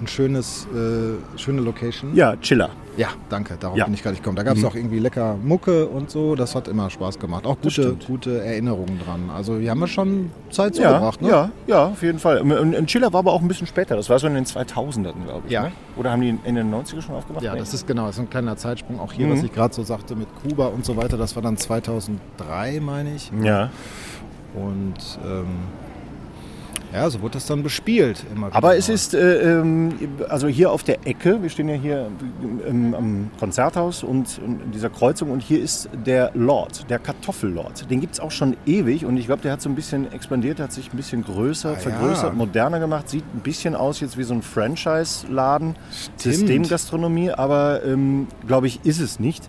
[0.00, 2.10] ein schönes, äh, schöne Location.
[2.12, 2.16] so.
[2.16, 2.70] Ja, Chiller.
[2.96, 3.84] Ja, danke, darauf Ja.
[3.84, 4.36] bin ich gerade gekommen.
[4.36, 4.68] Da gab es Mhm.
[4.68, 6.34] auch irgendwie lecker Mucke und so.
[6.34, 7.46] Das hat immer Spaß gemacht.
[7.46, 9.30] Auch gute, gute Erinnerungen dran.
[9.34, 11.20] Also hier haben wir schon Zeit Ja, zugebracht.
[11.22, 11.28] Ne?
[11.28, 12.40] ja, ja, auf jeden Fall.
[12.40, 13.96] Und ein Chiller war aber auch ein bisschen später.
[13.96, 15.52] Das war so in den 2000ern, glaube ich.
[15.52, 15.64] Ja.
[15.64, 15.72] Ne?
[15.96, 17.42] Oder haben die in den 90er schon aufgemacht?
[17.44, 17.58] Ja, Nee.
[17.58, 18.98] das ist genau, das ist ein kleiner Zeitsprung.
[19.00, 19.32] Auch hier, Mhm.
[19.32, 23.14] was ich gerade so sagte mit Kuba und so weiter, das war dann 2003, meine
[23.14, 23.30] ich.
[23.42, 23.70] ja.
[24.54, 25.46] Und ähm,
[26.96, 28.94] ja, so wurde das dann bespielt immer Aber es mal.
[28.94, 29.94] ist, äh, ähm,
[30.28, 32.08] also hier auf der Ecke, wir stehen ja hier
[32.66, 37.90] ähm, am Konzerthaus und in dieser Kreuzung und hier ist der Lord, der Kartoffellord.
[37.90, 40.58] Den gibt es auch schon ewig und ich glaube, der hat so ein bisschen expandiert,
[40.58, 42.36] hat sich ein bisschen größer, Ah, vergrößert, ja.
[42.36, 45.76] moderner gemacht, sieht ein bisschen aus jetzt wie so ein Franchise-Laden.
[46.16, 49.48] Systemgastronomie, aber ähm, glaube ich, ist es nicht.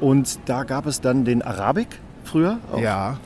[0.00, 1.88] Und da gab es dann den Arabik
[2.24, 2.78] früher auch.
[2.80, 3.18] Ja,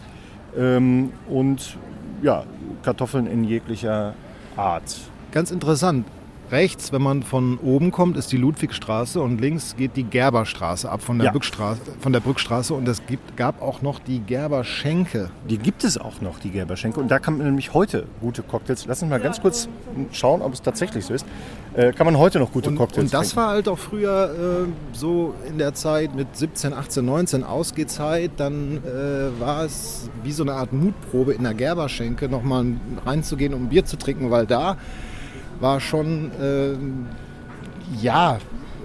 [0.56, 1.76] Ähm, und
[2.24, 2.44] ja,
[2.82, 4.14] Kartoffeln in jeglicher
[4.56, 4.96] Art.
[5.30, 6.06] ganz interessant.
[6.50, 11.02] Rechts, wenn man von oben kommt, ist die Ludwigstraße und links geht die Gerberstraße ab
[11.02, 11.32] von der, Ja.
[11.32, 12.74] Brückstraße, von der Brückstraße.
[12.74, 15.30] Und es gibt, gab auch noch die Gerberschenke.
[15.48, 17.00] Die gibt es auch noch, die Gerberschenke.
[17.00, 18.84] Und da kann man nämlich heute gute Cocktails.
[18.86, 19.68] Lass uns mal ganz kurz
[20.12, 21.24] schauen, ob es tatsächlich so ist.
[21.74, 23.36] Äh, kann man heute noch gute Und, Cocktails und das trinken.
[23.36, 28.32] war halt auch früher äh, so in der Zeit mit 17, 18, 19 Ausgehzeit.
[28.36, 32.66] Dann äh, war es wie so eine Art Mutprobe in der Gerberschenke nochmal
[33.04, 34.76] reinzugehen, um Bier zu trinken, weil da
[35.60, 36.74] war schon, äh,
[38.02, 38.38] ja,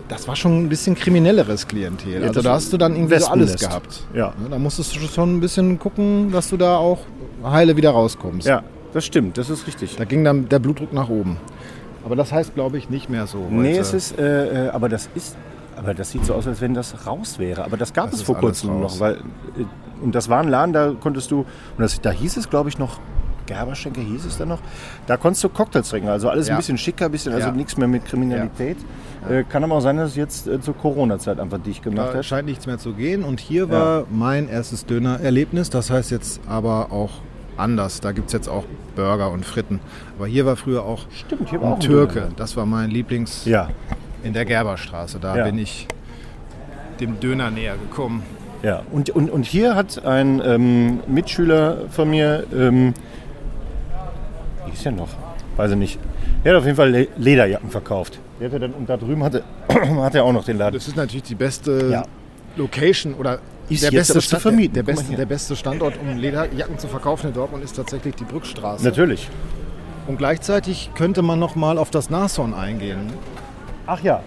[0.07, 2.21] das war schon ein bisschen kriminelleres Klientel.
[2.21, 4.03] Ja, also da hast du dann irgendwie so alles gehabt.
[4.13, 4.33] Ja.
[4.41, 6.99] Ne, Da musstest du schon ein bisschen gucken, dass du da auch
[7.43, 8.47] heile wieder rauskommst.
[8.47, 9.95] ja, das stimmt, das ist richtig.
[9.97, 11.37] Da ging dann der Blutdruck nach oben.
[12.03, 13.45] Aber das heißt, glaube ich, nicht mehr so.
[13.49, 13.79] Nee, heute.
[13.81, 15.35] es ist, äh, äh, aber das ist,
[15.77, 17.63] aber das sieht so aus, als wenn das raus wäre.
[17.65, 19.65] Aber das gab Das es vor kurzem noch, weil, äh,
[20.01, 21.45] und das war ein Laden, da konntest du, und
[21.77, 22.99] das, da hieß es, glaube ich, noch,
[23.53, 24.59] Gerberschenke hieß es dann noch,
[25.07, 26.53] da konntest du Cocktails trinken, also alles Ja.
[26.53, 27.53] ein bisschen schicker, ein bisschen, also Ja.
[27.53, 28.77] nichts mehr mit Kriminalität.
[29.29, 32.17] Äh, kann aber auch sein, dass es jetzt äh, zur Corona-Zeit einfach dicht gemacht Da
[32.19, 32.25] hat.
[32.25, 33.23] scheint nichts mehr zu gehen.
[33.23, 35.69] Und hier war mein erstes Döner-Erlebnis.
[35.69, 37.09] Das heißt jetzt aber auch
[37.57, 37.99] anders.
[37.99, 38.63] Da gibt es jetzt auch
[38.95, 39.81] Burger und Fritten.
[40.17, 42.21] Aber hier war früher auch Stimmt, hier war ein Türke.
[42.21, 42.31] Döner.
[42.37, 43.67] Das war mein Lieblings Ja,
[44.23, 45.19] in der Gerberstraße.
[45.19, 45.43] Da Ja.
[45.43, 45.85] bin ich
[47.01, 48.23] dem Döner näher gekommen.
[48.63, 48.83] ja.
[48.91, 52.93] Und, und, und hier hat ein ähm, Mitschüler von mir, ähm,
[54.69, 55.09] wie ist der noch?
[55.57, 55.99] Weiß ich nicht.
[56.43, 58.19] Der hat auf jeden Fall Le Lederjacken verkauft.
[58.39, 60.75] Der hatte dann, und da drüben hatte, hat er auch noch den Laden.
[60.75, 62.03] Das ist natürlich die beste Ja.
[62.55, 64.73] Location oder Ist der, beste Stand, vermieten.
[64.73, 68.23] der, mal beste, der beste Standort, um Lederjacken zu verkaufen in Dortmund, ist tatsächlich die
[68.23, 68.83] Brückstraße.
[68.83, 69.29] Natürlich.
[70.07, 73.11] Und gleichzeitig könnte man noch mal auf das Nashorn eingehen.
[73.85, 74.23] Ach ja.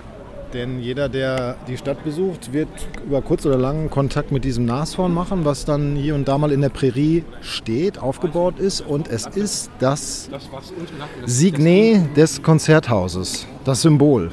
[0.53, 2.69] Denn jeder, der die Stadt besucht, wird
[3.07, 6.53] über kurz oder lang Kontakt mit diesem Nashorn machen, was dann hier und da mal
[6.53, 8.83] in der Prärie steht, aufgebaut ist.
[8.83, 10.29] Und es ist das
[11.25, 14.31] Signet des Konzerthauses, das Symbol,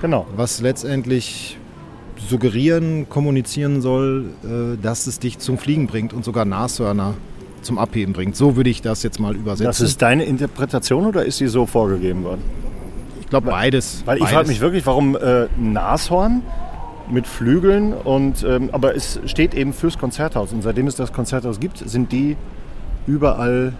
[0.00, 0.26] Genau.
[0.36, 1.58] was letztendlich
[2.28, 7.14] suggerieren, kommunizieren soll, äh, dass es dich zum Fliegen bringt und sogar Nashörner
[7.62, 8.36] zum Abheben bringt.
[8.36, 9.66] So würde ich das jetzt mal übersetzen.
[9.66, 12.42] Das ist deine Interpretation oder ist sie so vorgegeben worden?
[13.32, 14.02] Ich glaube beides.
[14.04, 16.42] Weil ich frage mich wirklich, warum äh, Nashorn
[17.10, 21.58] mit Flügeln und ähm, aber es steht eben fürs Konzerthaus und seitdem es das Konzerthaus
[21.58, 22.36] gibt, sind die
[23.06, 23.72] überall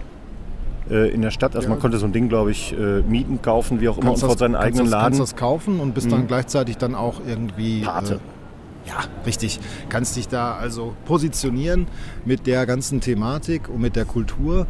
[0.89, 1.55] äh, in der Stadt.
[1.55, 1.69] Also Ja.
[1.69, 4.21] man konnte so ein Ding, glaube ich, äh, mieten, kaufen, wie auch immer, und kannst
[4.23, 5.03] vor das- seinen kannst eigenen das, Laden.
[5.05, 7.81] Kannst das kaufen und bist dann gleichzeitig dann auch irgendwie...
[7.81, 8.15] Pate.
[8.15, 9.59] Äh, ja, richtig.
[9.87, 11.87] Kannst dich da also positionieren
[12.25, 14.65] mit der ganzen Thematik und mit der Kultur.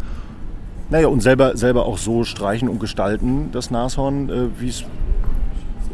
[0.89, 4.83] Naja, und selber, selber auch so streichen und gestalten, das Nashorn, äh, wie es.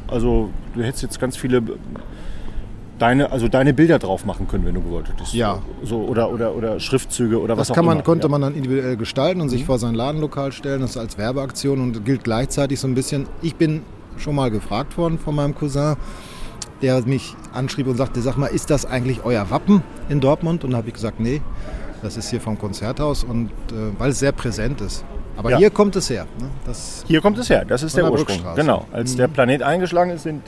[0.07, 1.61] Also, du hättest jetzt ganz viele.
[2.97, 5.33] Deine, also deine Bilder drauf machen können, wenn du gewollt hättest.
[5.33, 5.59] Ja.
[5.83, 8.03] So, oder, oder, oder Schriftzüge oder was Das auch kann man, immer.
[8.03, 8.27] konnte ja.
[8.27, 8.31] Mhm.
[8.31, 10.81] man dann individuell gestalten und sich vor sein Ladenlokal stellen.
[10.81, 13.27] Das ist als Werbeaktion und gilt gleichzeitig so ein bisschen.
[13.41, 13.83] Ich bin
[14.17, 15.95] schon mal gefragt worden von meinem Cousin,
[16.81, 20.65] der mich anschrieb und sagte, sag mal, ist das eigentlich euer Wappen in Dortmund?
[20.65, 21.41] Und da habe ich gesagt, nee,
[22.01, 25.03] das ist hier vom Konzerthaus und äh, weil es sehr präsent ist.
[25.37, 25.57] Aber Ja.
[25.57, 26.25] hier kommt es her.
[26.39, 26.73] Ne?
[27.07, 28.55] Hier kommt es her, das ist der der Ursprung.
[28.55, 28.85] Genau.
[28.91, 30.43] Als der Planet eingeschlagen ist, sind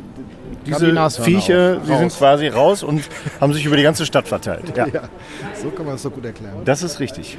[0.66, 3.02] diese die Viecher, die sind quasi raus und
[3.42, 4.76] haben sich über die ganze Stadt verteilt.
[4.76, 5.04] Ja, ja,
[5.62, 6.56] so kann man es doch gut erklären.
[6.66, 7.38] das ist richtig.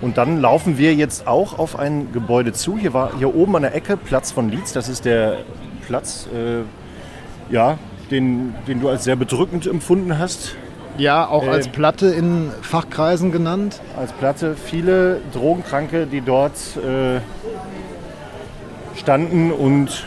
[0.00, 2.76] Und dann laufen wir jetzt auch auf ein Gebäude zu.
[2.76, 4.72] Hier war hier oben an der Ecke Platz von Lietz.
[4.74, 5.38] Das ist der
[5.86, 6.62] Platz, äh,
[7.52, 7.78] ja,
[8.10, 10.56] den, den du als sehr bedrückend empfunden hast.
[10.96, 13.80] Ja, auch Äh, als Platte in Fachkreisen genannt.
[13.98, 17.20] als Platte viele Drogenkranke, die dort äh,
[18.98, 20.04] standen und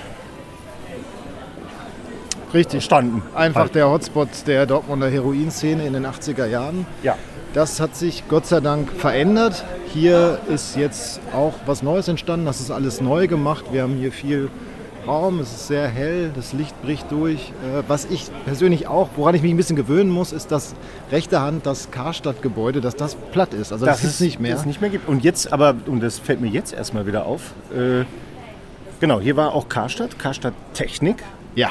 [2.54, 2.84] Richtig.
[2.86, 3.22] standen.
[3.36, 3.76] Einfach Halt.
[3.76, 6.86] der Hotspot der Dortmunder Heroinszene in den 80er Jahren.
[7.04, 7.16] Ja.
[7.54, 9.66] Das hat sich Gott sei Dank verändert.
[9.94, 12.46] Hier ist jetzt auch was Neues entstanden.
[12.46, 13.66] Das ist alles neu gemacht.
[13.72, 14.50] Wir haben hier viel
[15.08, 15.40] Raum.
[15.40, 16.32] Es ist sehr hell.
[16.36, 17.52] Das Licht bricht durch.
[17.64, 20.76] Äh, Was ich persönlich auch, woran ich mich ein bisschen gewöhnen muss, ist das
[21.12, 23.72] rechte Hand, das Karstadt-Gebäude, dass das platt ist.
[23.72, 24.54] Also das, dass ist nicht mehr.
[24.56, 25.08] Das nicht mehr gibt.
[25.08, 28.04] Und jetzt aber, und das fällt mir jetzt erstmal wieder auf, äh,
[29.00, 31.24] genau, hier war auch Karstadt, Karstadt Technik.
[31.56, 31.70] Ja,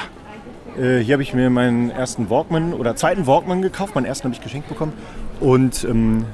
[0.78, 3.94] Äh, hier habe ich mir meinen ersten Walkman oder zweiten Walkman gekauft.
[3.94, 4.92] Meinen ersten habe ich geschenkt bekommen.
[5.40, 6.24] Und ähm,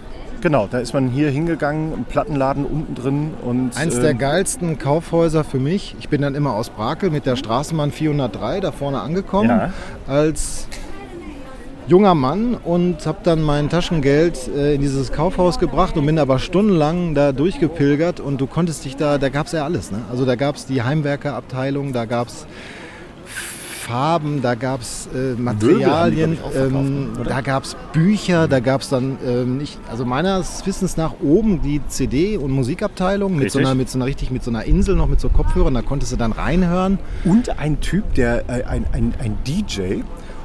[0.43, 3.31] genau, da ist man hier hingegangen, im Plattenladen unten drin.
[3.43, 5.97] Und, Eins äh, der geilsten Kaufhäuser für mich.
[6.01, 9.73] Ich bin dann immer aus Brakel mit der Straßenbahn 403 da vorne angekommen Ja.
[10.07, 10.69] als
[11.89, 16.39] junger Mann und habe dann mein Taschengeld äh, in dieses Kaufhaus gebracht und bin aber
[16.39, 19.91] stundenlang da durchgepilgert und du konntest dich da, da gab es ja alles.
[19.91, 19.99] Ne?
[20.11, 22.47] Also da gab es die Heimwerkerabteilung, da gab es
[23.83, 29.19] Farben, da gab es äh, Materialien, ähm, da gab es Bücher, da gab es dann
[29.27, 33.91] ähm, nicht, also meines Wissens nach oben die CD- und Musikabteilung mit so, einer, mit
[33.91, 36.33] so einer richtig mit so einer Insel noch mit so Kopfhörern, da konntest du dann
[36.33, 36.99] reinhören.
[37.25, 40.03] Und ein Typ, der äh, ein, ein, ein DJ.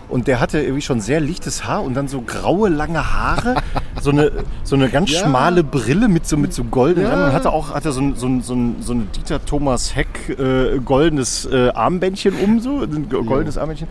[0.09, 3.55] Und der hatte irgendwie schon sehr lichtes Haar und dann so graue, lange Haare,
[4.01, 4.31] so eine,
[4.63, 5.19] so eine ganz Ja.
[5.21, 7.11] schmale Brille mit so, mit so goldenen Ja.
[7.13, 9.95] Rändern und hatte auch hatte so ein, so ein, so ein, so ein Dieter Thomas
[9.95, 13.87] Heck äh, goldenes äh, Armbändchen um, so ein go- goldenes Armbändchen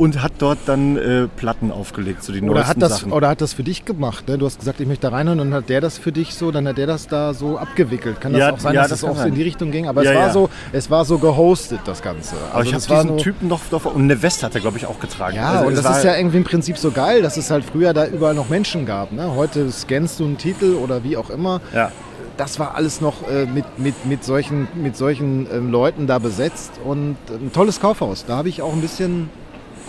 [0.00, 3.12] und hat dort dann äh, Platten aufgelegt, so die Oder neuesten hat, das, Sachen.
[3.12, 4.26] oder hat das für dich gemacht?
[4.28, 4.38] Ne?
[4.38, 6.66] Du hast gesagt, ich möchte da reinhören und hat der das für dich so, dann
[6.66, 8.18] hat der das da so abgewickelt.
[8.20, 9.28] Kann das Ja, auch sein, ja, dass das es kann auch so sein.
[9.28, 9.86] in die Richtung ging?
[9.88, 12.34] Aber Ja, es, war so, es war so gehostet, das Ganze.
[12.36, 14.62] Also Aber ich habe das diesen nur- Typen noch, noch und eine Weste hat er
[14.62, 15.36] glaube ich auch getragen.
[15.36, 17.92] Ja, Also und das ist ja irgendwie im Prinzip so geil, dass es halt früher
[17.92, 19.12] da überall noch Menschen gab.
[19.12, 19.34] Ne?
[19.36, 21.60] Heute scannst du einen Titel oder wie auch immer.
[21.74, 21.92] ja.
[22.36, 26.72] Das war alles noch äh, mit, mit, mit solchen, mit solchen ähm, Leuten da besetzt
[26.86, 28.24] und äh, ein tolles Kaufhaus.
[28.26, 29.28] Da habe ich auch ein bisschen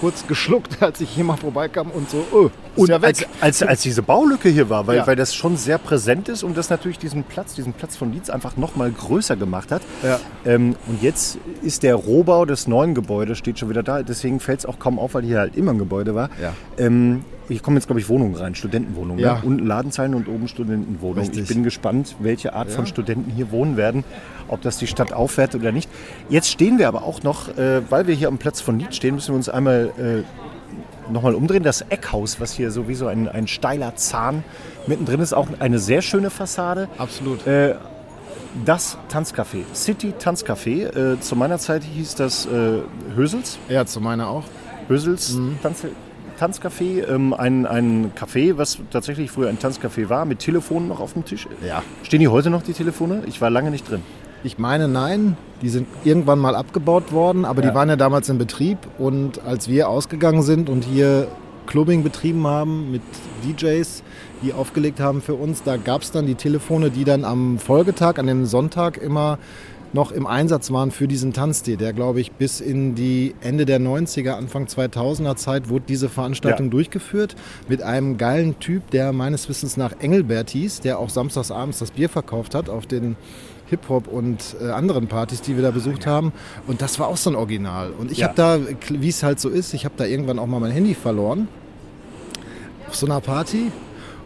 [0.01, 3.81] kurz geschluckt, als ich hier mal vorbeikam und so, oh, Und ja als, als, als
[3.83, 5.07] diese Baulücke hier war, weil, Ja.
[5.07, 8.29] weil das schon sehr präsent ist und das natürlich diesen Platz, diesen Platz von Lietz
[8.29, 9.83] einfach noch mal größer gemacht hat.
[10.03, 10.19] Ja.
[10.45, 14.01] Ähm, und jetzt ist der Rohbau des neuen Gebäudes steht schon wieder da.
[14.03, 16.29] Deswegen fällt es auch kaum auf, weil hier halt immer ein Gebäude war.
[16.41, 16.53] Ja.
[16.77, 19.19] Ähm, hier kommen jetzt, glaube ich, Wohnungen rein, Studentenwohnungen.
[19.21, 19.35] Ja.
[19.35, 19.41] Ne?
[19.43, 21.19] Unten Ladenzeilen und oben Studentenwohnungen.
[21.27, 21.43] Richtig.
[21.43, 24.05] Ich bin gespannt, welche Art von Studenten hier wohnen werden,
[24.47, 25.89] ob das die Stadt aufwertet oder nicht.
[26.29, 29.15] Jetzt stehen wir aber auch noch, äh, weil wir hier am Platz von Lietz stehen,
[29.15, 30.23] müssen wir uns einmal äh,
[31.11, 31.63] nochmal umdrehen.
[31.63, 34.43] Das Eckhaus, was hier sowieso ein, ein steiler Zahn
[34.87, 36.87] mittendrin ist, auch eine sehr schöne Fassade.
[36.97, 37.45] Absolut.
[37.45, 37.75] Äh,
[38.65, 41.13] das Tanzcafé, City Tanzcafé.
[41.13, 42.81] Äh, zu meiner Zeit hieß das äh,
[43.15, 43.57] Hösels.
[43.69, 44.43] Ja, zu meiner auch.
[44.87, 45.85] Hösels Tanz,
[46.39, 47.07] Tanzcafé.
[47.07, 51.23] Ähm, ein, ein Café, was tatsächlich früher ein Tanzcafé war, mit Telefonen noch auf dem
[51.23, 51.47] Tisch.
[51.65, 51.83] Ja.
[52.03, 53.23] Stehen die heute noch, die Telefone?
[53.27, 54.01] Ich war lange nicht drin.
[54.43, 57.69] Ich meine, nein, die sind irgendwann mal abgebaut worden, aber Ja.
[57.69, 61.27] die waren ja damals in Betrieb und als wir ausgegangen sind und hier
[61.67, 63.03] Clubbing betrieben haben mit
[63.45, 64.01] DJs,
[64.41, 68.17] die aufgelegt haben für uns, da gab es dann die Telefone, die dann am Folgetag,
[68.17, 69.37] an dem Sonntag immer
[69.93, 73.79] noch im Einsatz waren für diesen Tanztee, der glaube ich bis in die Ende der
[73.79, 76.71] 90er, Anfang 2000er Zeit wurde diese Veranstaltung Ja.
[76.71, 77.35] durchgeführt
[77.67, 81.91] mit einem geilen Typ, der meines Wissens nach Engelbert hieß, der auch samstags abends das
[81.91, 83.15] Bier verkauft hat auf den
[83.67, 86.33] Hip-Hop und äh, anderen Partys, die wir da besucht haben.
[86.67, 87.91] Und das war auch so ein Original.
[87.97, 88.27] Und ich Ja.
[88.27, 90.93] habe da, wie es halt so ist, ich habe da irgendwann auch mal mein Handy
[90.93, 91.47] verloren.
[92.89, 93.71] Auf so einer Party.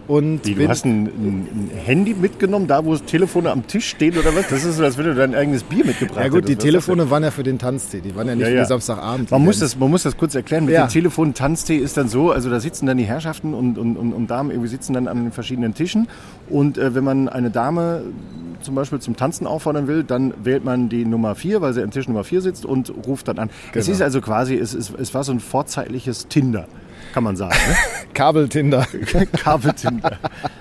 [0.08, 4.36] Und Wie, du hast ein, ein, Handy mitgenommen, da wo Telefone am Tisch stehen oder
[4.36, 4.48] was?
[4.50, 6.50] Das ist so, als wenn du dein eigenes Bier mitgebracht ja gut, hättest.
[6.50, 8.02] die Was Telefone waren ja für den Tanztee.
[8.02, 8.62] Die waren ja nicht Ja, für ja.
[8.63, 9.32] die Samstagabend.
[9.32, 10.65] Man muss, das, man muss das kurz erklären.
[10.65, 10.86] Mit Ja.
[10.86, 14.13] dem Telefon Tanztee ist dann so, also da sitzen dann die Herrschaften und, und, und,
[14.13, 16.08] und Damen irgendwie sitzen dann an den verschiedenen Tischen.
[16.50, 18.04] Und äh, wenn man eine Dame
[18.62, 21.89] zum Beispiel zum Tanzen auffordern will, dann wählt man die Nummer 4, weil sie am
[21.91, 23.50] Tisch Nummer 4 sitzt und ruft dann an.
[23.74, 23.96] Es Genau.
[23.96, 26.68] ist also quasi, es, es, es war so ein vorzeitliches Tinder,
[27.15, 27.56] kann man sagen.
[28.13, 28.86] Kabeltinder.
[29.13, 29.25] Ne?
[29.41, 30.17] Kabeltinder,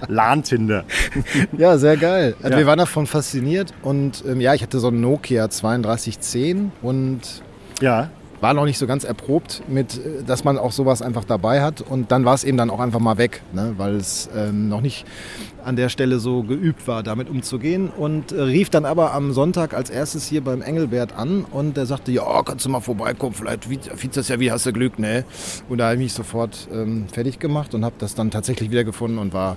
[0.07, 0.85] LAN-Tinder.
[1.59, 2.37] Ja, sehr geil.
[2.43, 2.59] Also Ja.
[2.59, 3.75] Wir waren davon fasziniert.
[3.83, 7.43] Und ähm, ja, ich hatte so einen Nokia 3210 und
[7.81, 8.09] Ja,
[8.45, 11.81] war noch nicht so ganz erprobt mit, äh, dass man auch sowas einfach dabei hat.
[11.81, 13.73] Und dann war es eben dann auch einfach mal weg, ne?
[13.79, 15.07] weil es ähm, noch nicht
[15.65, 17.89] an der Stelle so geübt war, damit umzugehen.
[17.89, 21.87] Und äh, rief dann aber am Sonntag als erstes hier beim Engelbert an und der
[21.87, 25.25] sagte, ja, kannst du mal vorbeikommen, vielleicht findest das ja wie, hast du Glück, ne?
[25.71, 28.85] Und da habe ich mich sofort ähm, fertig gemacht und habe das dann tatsächlich wieder
[28.85, 29.57] gefunden und war,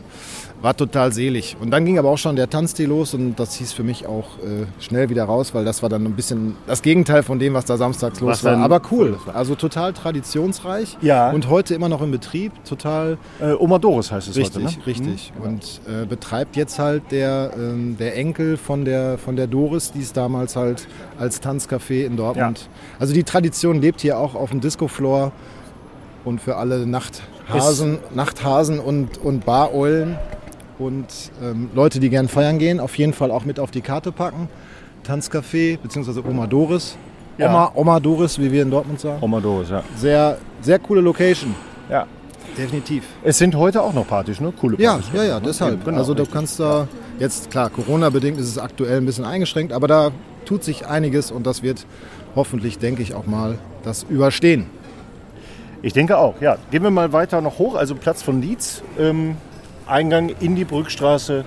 [0.61, 1.55] war total selig.
[1.61, 4.37] Und dann ging aber auch schon der Tanztee los und das hieß für mich auch
[4.39, 7.65] äh, schnell wieder raus, weil das war dann ein bisschen das Gegenteil von dem, was
[7.65, 8.57] da samstags los Was war.
[8.57, 11.29] Aber cool, also total traditionsreich Ja.
[11.31, 14.85] und heute immer noch in Betrieb, total äh, Oma Doris heißt es richtig, heute, ne?
[14.85, 15.33] richtig.
[15.43, 20.01] Und äh, betreibt jetzt halt der, ähm, der Enkel von der, von der Doris, die
[20.01, 20.87] es damals halt
[21.19, 22.67] als Tanzcafé in Dortmund.
[22.99, 25.31] Also die Tradition lebt hier auch auf dem Disco-Floor
[26.25, 30.17] und für alle Nachthasen, Nachthasen und, und Bareulen
[30.79, 31.05] und
[31.41, 34.47] ähm, Leute, die gern feiern gehen, auf jeden Fall auch mit auf die Karte packen.
[35.05, 36.21] Tanzcafé bzw.
[36.27, 36.97] Oma Doris.
[37.37, 37.49] Ja.
[37.49, 39.19] Oma, Oma Doris, wie wir in Dortmund sagen.
[39.21, 39.83] Oma Doris, ja.
[39.95, 41.55] Sehr, sehr coole Location.
[41.89, 42.05] ja.
[42.57, 43.03] Definitiv.
[43.23, 44.51] Es sind heute auch noch Partys, ne?
[44.59, 45.09] Coole Ja, Partys.
[45.13, 45.85] ja, ja, deshalb.
[45.85, 46.33] Genau, also du richtig.
[46.35, 46.87] kannst da,
[47.19, 50.09] jetzt klar, Corona-bedingt ist es aktuell ein bisschen eingeschränkt, aber da
[50.45, 51.85] tut sich einiges und das wird
[52.35, 54.65] hoffentlich, denke ich, auch mal das überstehen.
[55.83, 56.57] Ich denke auch, ja.
[56.71, 59.35] Gehen wir mal weiter noch hoch, also Platz von Lietz, ähm,
[59.87, 61.45] Eingang in die Brückstraße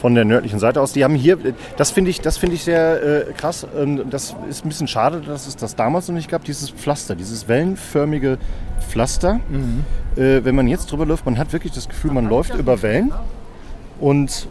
[0.00, 0.92] von der nördlichen Seite aus.
[0.92, 1.36] Die haben hier,
[1.76, 3.66] das finde ich, das finde ich sehr äh, krass.
[3.78, 7.14] Ähm, das ist ein bisschen schade, dass es das damals noch nicht gab, dieses Pflaster,
[7.14, 8.38] dieses wellenförmige
[8.88, 9.40] Pflaster.
[10.16, 13.12] Äh, wenn man jetzt drüber läuft, man hat wirklich das Gefühl, man läuft über Wellen.
[14.00, 14.48] Und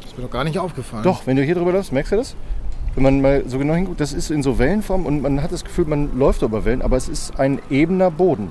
[0.00, 1.02] Das ist mir doch gar nicht aufgefallen.
[1.02, 2.36] doch, wenn du hier drüber läufst, merkst du das?
[2.94, 5.64] wenn man mal so genau hinguckt, das ist in so Wellenform und man hat das
[5.64, 8.50] Gefühl, man läuft über Wellen, aber es ist ein ebener Boden.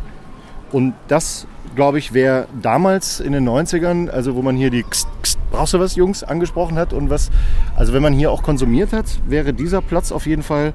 [0.72, 5.08] Und das, glaube ich, wäre damals in den 90ern, also wo man hier die Kst,
[5.22, 7.30] Kst, brauchst du was, Jungs, angesprochen hat und was,
[7.78, 10.74] also wenn man hier auch konsumiert hat, wäre dieser Platz auf jeden Fall,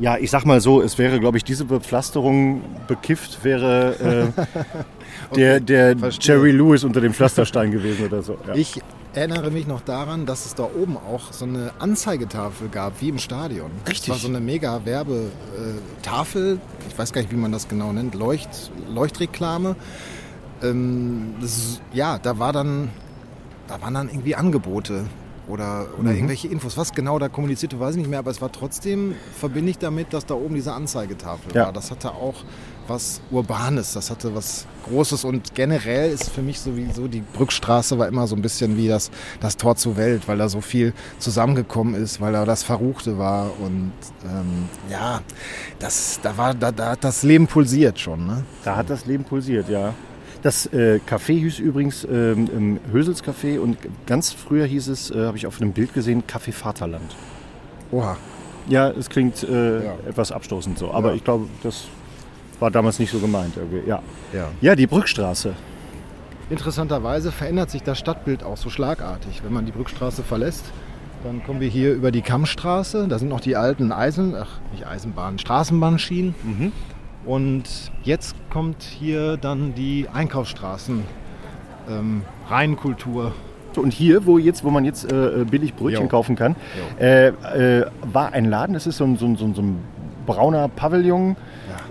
[0.00, 5.60] ja, ich sag mal so, es wäre, glaube ich, diese Bepflasterung bekifft, wäre äh, der,
[5.60, 6.34] der verstehe.
[6.34, 8.36] Jerry Lewis unter dem Pflasterstein gewesen oder so.
[8.46, 8.54] Ja.
[8.54, 8.82] Ich
[9.14, 13.18] erinnere mich noch daran, dass es da oben auch so eine Anzeigetafel gab, wie im
[13.18, 13.70] Stadion.
[13.86, 14.06] Richtig.
[14.06, 16.60] Das war so eine mega Werbetafel.
[16.88, 18.14] Ich weiß gar nicht, wie man das genau nennt.
[18.14, 19.76] Leucht, Leuchtreklame.
[20.62, 22.90] Ähm, ist- ja, da war dann,
[23.68, 25.04] da waren dann irgendwie Angebote
[25.48, 26.16] oder, oder Mhm.
[26.16, 26.76] irgendwelche Infos.
[26.76, 29.78] Was genau da kommuniziert wurde, weiß ich nicht mehr, aber es war trotzdem, verbinde ich
[29.78, 31.66] damit, dass da oben diese Anzeigetafel Ja.
[31.66, 31.72] war.
[31.72, 32.34] Das hatte auch
[32.86, 38.06] was Urbanes, das hatte was Großes und generell ist für mich sowieso die Brückstraße war
[38.06, 39.10] immer so ein bisschen wie das,
[39.40, 43.50] das Tor zur Welt, weil da so viel zusammengekommen ist, weil da das Verruchte war
[43.60, 43.92] und
[44.24, 45.22] ähm, ja,
[45.78, 48.26] das, da, war, da, da hat das Leben pulsiert schon.
[48.26, 48.44] Ne?
[48.64, 49.94] Da hat das Leben pulsiert, ja.
[50.42, 55.38] Das äh, Café hieß übrigens ähm, Hösels Café und ganz früher hieß es, äh, habe
[55.38, 57.16] ich auf einem Bild gesehen, Café Vaterland.
[57.90, 58.18] Oha.
[58.68, 59.94] Ja, es klingt äh, Ja.
[60.06, 61.14] etwas abstoßend so, aber Ja.
[61.14, 61.84] ich glaube, das
[62.60, 63.56] war damals nicht so gemeint.
[63.56, 63.88] Irgendwie.
[63.88, 64.02] Ja.
[64.32, 64.48] Ja.
[64.60, 65.54] ja, die Brückstraße.
[66.50, 69.42] Interessanterweise verändert sich das Stadtbild auch so schlagartig.
[69.42, 70.64] Wenn man die Brückstraße verlässt,
[71.24, 73.08] dann kommen wir hier über die Kammstraße.
[73.08, 76.34] Da sind noch die alten Eisen, ach nicht Eisenbahnen, Straßenbahnschienen.
[77.24, 77.64] Und
[78.02, 81.02] jetzt kommt hier dann die Einkaufsstraßen.
[81.88, 83.32] Ähm, Rheinkultur.
[83.76, 86.08] Und hier, wo, jetzt, wo man jetzt äh, billig Brötchen Jo.
[86.08, 86.54] kaufen kann,
[87.00, 89.78] äh, äh, war ein Laden, das ist so ein, so ein, so ein
[90.26, 91.36] brauner Pavillon,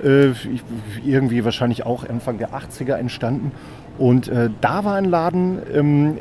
[0.03, 0.63] äh, ich,
[1.05, 3.51] irgendwie wahrscheinlich auch Anfang der 80er entstanden.
[3.97, 6.17] Und äh, da war ein Laden, ähm,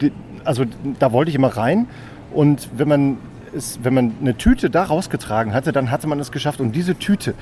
[0.00, 0.12] die,
[0.44, 0.64] also
[0.98, 1.86] da wollte ich immer rein.
[2.32, 3.16] Und wenn man,
[3.54, 6.60] es, wenn man eine Tüte da rausgetragen hatte, dann hatte man es geschafft.
[6.60, 7.34] Und diese Tüte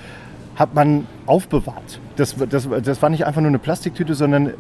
[0.55, 2.01] hat man aufbewahrt.
[2.17, 4.55] Das, das, das war nicht einfach nur eine Plastiktüte, sondern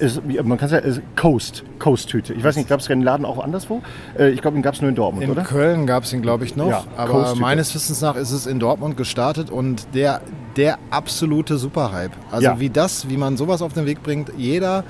[0.00, 2.34] es, man kann es- Coast, Coast-Tüte.
[2.34, 3.82] Ich weiß nicht, gab es den Laden auch anderswo?
[4.18, 5.42] Äh, Ich glaube, den gab es nur in Dortmund, In oder?
[5.42, 6.68] Köln gab es ihn, glaube ich, noch.
[6.70, 10.20] Ja, aber meines Wissens nach ist es in Dortmund gestartet und der,
[10.56, 12.12] der absolute Superhype.
[12.30, 12.60] Also Ja.
[12.60, 14.84] wie das, wie man sowas auf den Weg bringt, jeder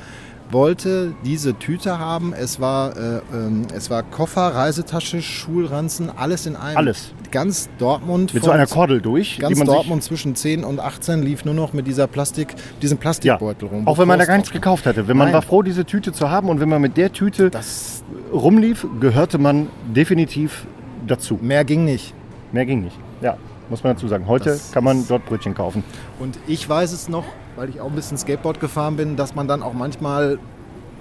[0.51, 2.33] wollte diese Tüte haben.
[2.33, 6.77] Es war, äh, ähm, es war Koffer, Reisetasche, Schulranzen, alles in einem.
[6.77, 7.13] Alles.
[7.31, 8.33] Ganz Dortmund.
[8.33, 9.39] Mit von- so einer Kordel durch.
[9.39, 13.37] Ganz Dortmund zwischen 10 und 18 lief nur noch mit dieser Plastik, diesem Sich, ja,
[13.37, 13.87] Plastikbeutel rum.
[13.87, 15.07] auch wenn man da gar nichts gekauft hatte.
[15.09, 15.35] Wenn man Nein.
[15.35, 19.37] war froh, diese Tüte zu haben und wenn man mit der Tüte Das rumlief, gehörte
[19.39, 20.67] man definitiv
[21.07, 21.39] dazu.
[21.43, 22.15] mehr ging nicht.
[22.53, 22.97] Mehr ging nicht.
[23.21, 23.37] Ja,
[23.69, 24.27] muss man dazu sagen.
[24.27, 25.85] Heute Das kann man dort Brötchen kaufen.
[26.19, 27.25] Und ich weiß es noch,
[27.59, 30.39] weil ich auch ein bisschen Skateboard gefahren bin, dass man dann auch manchmal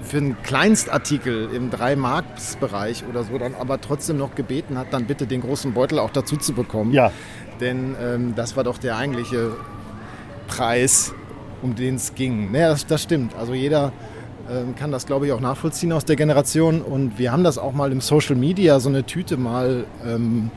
[0.02, 5.28] für einen Kleinstartikel im 3-Marks-Bereich oder so dann aber trotzdem noch gebeten hat, dann bitte
[5.28, 6.94] den großen Beutel auch dazu zu bekommen.
[6.94, 7.12] Ja,
[7.60, 9.52] Denn ähm, das war doch der eigentliche
[10.48, 11.14] Preis,
[11.62, 12.52] um den es ging.
[12.52, 13.36] Naja, das, das stimmt.
[13.36, 13.92] Also jeder
[14.50, 16.82] ähm, kann das, glaube ich, auch nachvollziehen aus der Generation.
[16.82, 20.50] Und wir haben das auch mal im Social Media, so eine Tüte mal ähm,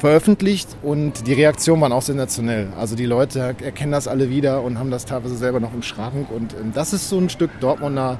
[0.00, 2.68] veröffentlicht und die Reaktionen waren auch sensationell.
[2.78, 6.30] Also die Leute erkennen das alle wieder und haben das teilweise selber noch im Schrank.
[6.30, 8.18] Und ähm, das ist so ein Stück Dortmunder,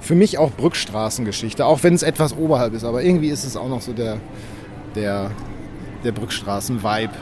[0.00, 2.84] für mich auch Brückstraßengeschichte, auch wenn es etwas oberhalb ist.
[2.84, 4.16] Aber irgendwie ist es auch noch so der,
[4.94, 5.30] der,
[6.04, 7.12] der Brückstraßen-Vibe.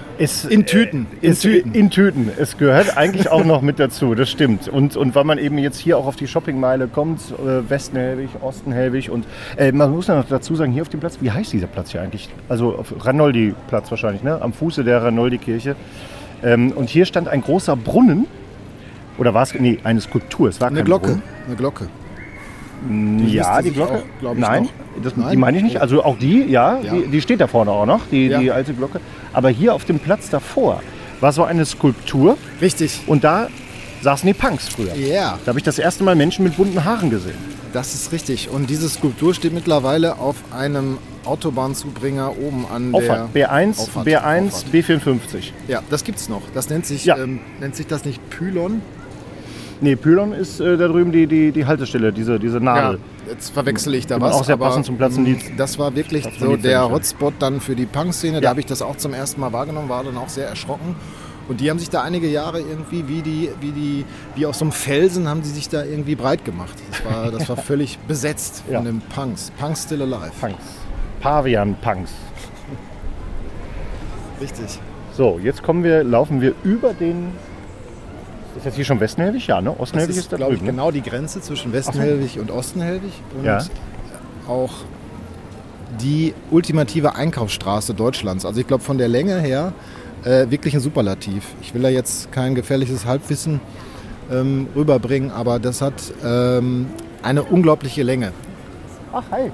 [0.48, 1.72] In Tüten, äh, in es, Tüten.
[1.74, 2.30] In Tüten.
[2.38, 4.68] Es gehört eigentlich auch noch mit dazu, das stimmt.
[4.68, 9.10] Und, und weil man eben jetzt hier auch auf die Shoppingmeile kommt, äh, Westenhelwig, Ostenhelwig
[9.10, 9.26] und
[9.56, 12.02] äh, man muss noch dazu sagen, hier auf dem Platz, wie heißt dieser Platz hier
[12.02, 12.28] eigentlich?
[12.48, 14.40] Also auf Ranoldi-Platz wahrscheinlich, ne?
[14.40, 15.76] am Fuße der Ranoldi-Kirche.
[16.42, 18.26] Ähm, und hier stand ein großer Brunnen.
[19.18, 19.54] Oder war es?
[19.54, 20.48] Nee, eine Skulptur.
[20.48, 21.22] Es war Eine Glocke, Brunnen.
[21.46, 21.88] eine Glocke.
[23.26, 24.02] Ja, die Glocke.
[24.24, 24.68] auch, Nein,
[25.02, 25.30] das, Nein?
[25.32, 25.80] die meine ich nicht.
[25.80, 26.92] Also auch die, ja, Ja.
[26.94, 28.38] Die, die steht da vorne auch noch, die, Ja.
[28.40, 29.00] die alte Glocke.
[29.32, 30.80] Aber hier auf dem Platz davor
[31.20, 33.00] war so eine Skulptur Richtig.
[33.06, 33.48] und da
[34.02, 34.94] saßen die Punks früher.
[34.94, 37.34] Ja, Da habe ich das erste Mal Menschen mit bunten Haaren gesehen.
[37.72, 38.48] das ist richtig.
[38.48, 43.34] Und diese Skulptur steht mittlerweile auf einem Autobahnzubringer oben an Auffahrt.
[43.34, 44.64] der B1, Auffahrt, B1, Auffahrt.
[44.72, 45.52] B54.
[45.66, 46.42] Ja, das gibt's noch.
[46.54, 47.16] Das nennt sich, Ja.
[47.18, 48.80] ähm, nennt sich das nicht Pylon?
[49.80, 52.98] Nee, Pylon ist äh, da drüben die, die, die Haltestelle, diese, diese Nadel.
[53.28, 54.36] jetzt verwechsel ich da man was.
[54.36, 56.90] auch sehr passend zum Platzenlied- mh, Das war wirklich so Platzenlied der ja.
[56.90, 58.38] Hotspot dann für die Punk-Szene.
[58.40, 58.50] Da Ja.
[58.50, 60.96] habe ich das auch zum ersten Mal wahrgenommen, war dann auch sehr erschrocken.
[61.48, 64.04] Und die haben sich da einige Jahre irgendwie, wie die, wie die,
[64.34, 66.74] wie auf so einem Felsen, haben die sich da irgendwie breit gemacht.
[66.90, 68.80] Das war, das war völlig besetzt von Ja.
[68.82, 69.50] den Punks.
[69.58, 70.32] Punks still alive.
[70.40, 70.56] Punks.
[71.20, 72.10] Pavian-Punks.
[74.40, 74.78] Richtig.
[75.16, 77.28] So, jetzt kommen wir, laufen wir über den.
[78.58, 79.46] Ist jetzt hier schon Westenhelwig?
[79.46, 79.70] Ja, ne?
[79.70, 83.12] Das Ostenhelwig ist, ist, da glaube ich, genau die Grenze zwischen Westenhelwig und Ostenhelwig.
[83.36, 83.64] Und Ja.
[84.48, 84.72] auch
[86.02, 88.44] die ultimative Einkaufsstraße Deutschlands.
[88.44, 89.72] Also ich glaube von der Länge her
[90.24, 91.44] äh, wirklich ein Superlativ.
[91.62, 93.60] Ich will da jetzt kein gefährliches Halbwissen
[94.30, 95.94] ähm, rüberbringen, aber das hat
[96.24, 96.86] ähm,
[97.22, 98.32] eine unglaubliche Länge.
[99.12, 99.50] Ach, hi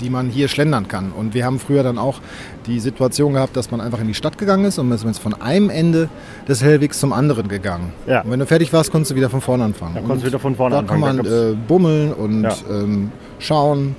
[0.00, 1.12] die man hier schlendern kann.
[1.12, 2.20] Und wir haben früher dann auch
[2.66, 5.34] die Situation gehabt, dass man einfach in die Stadt gegangen ist und man ist von
[5.40, 6.08] einem Ende
[6.48, 7.92] des Hellwegs zum anderen gegangen.
[8.06, 8.22] Ja.
[8.22, 9.94] Und wenn du fertig warst, konntest du wieder von vorne anfangen.
[9.94, 11.02] Dann konntest du wieder von vorne da anfangen.
[11.02, 12.54] kann man Da äh, bummeln und Ja.
[12.70, 13.96] ähm, schauen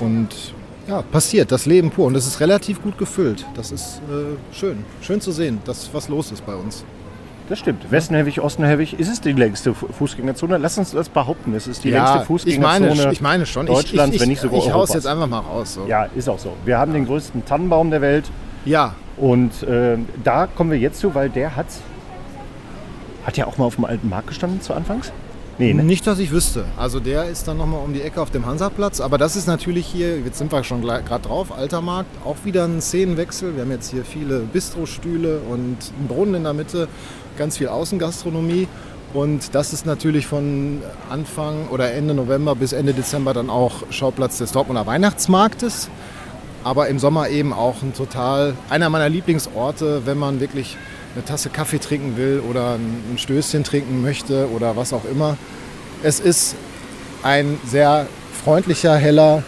[0.00, 0.28] und
[0.88, 2.06] ja, passiert, das Leben pur.
[2.06, 3.46] Und es ist relativ gut gefüllt.
[3.54, 4.78] Das ist äh, schön.
[5.00, 6.84] Schön zu sehen, dass was los ist bei uns.
[7.48, 7.90] Das stimmt.
[7.90, 8.98] Westenhelwig, Ostenhelwig.
[8.98, 10.56] Ist es die längste Fu- Fußgängerzone?
[10.58, 11.54] Lass uns das behaupten.
[11.54, 13.66] Es ist die längste ich Fußgängerzone meine, ich meine schon.
[13.66, 14.94] Ich- Deutschlands, ich, ich, wenn nicht sogar Ich hau's Europas.
[14.94, 15.74] jetzt einfach mal raus.
[15.74, 15.86] So.
[15.86, 16.52] Ja, ist auch so.
[16.64, 18.30] Wir haben den größten Tannenbaum der Welt
[18.64, 21.66] ja, und äh, da kommen wir jetzt zu, weil der hat,
[23.26, 25.12] hat ja auch mal auf dem alten Markt gestanden zu Anfangs?
[25.58, 25.84] Nee, ne?
[25.84, 26.64] Nicht, dass ich wüsste.
[26.76, 29.00] Also der ist dann nochmal um die Ecke auf dem Hansaplatz.
[29.00, 32.64] Aber das ist natürlich hier, jetzt sind wir schon gerade drauf, Alter Markt, auch wieder
[32.64, 33.54] ein Szenenwechsel.
[33.54, 36.88] Wir haben jetzt hier viele Bistrostühle und einen Brunnen in der Mitte,
[37.36, 38.66] ganz viel Außengastronomie.
[39.14, 40.80] Und das ist natürlich von
[41.10, 45.90] Anfang oder Ende November bis Ende Dezember dann auch Schauplatz des Dortmunder Weihnachtsmarktes.
[46.64, 50.78] Aber im Sommer eben auch ein total, einer meiner Lieblingsorte, wenn man wirklich
[51.14, 55.36] eine Tasse Kaffee trinken will oder ein Stößchen trinken möchte oder was auch immer.
[56.02, 56.56] Es ist
[57.22, 58.06] ein sehr
[58.44, 59.42] freundlicher, heller,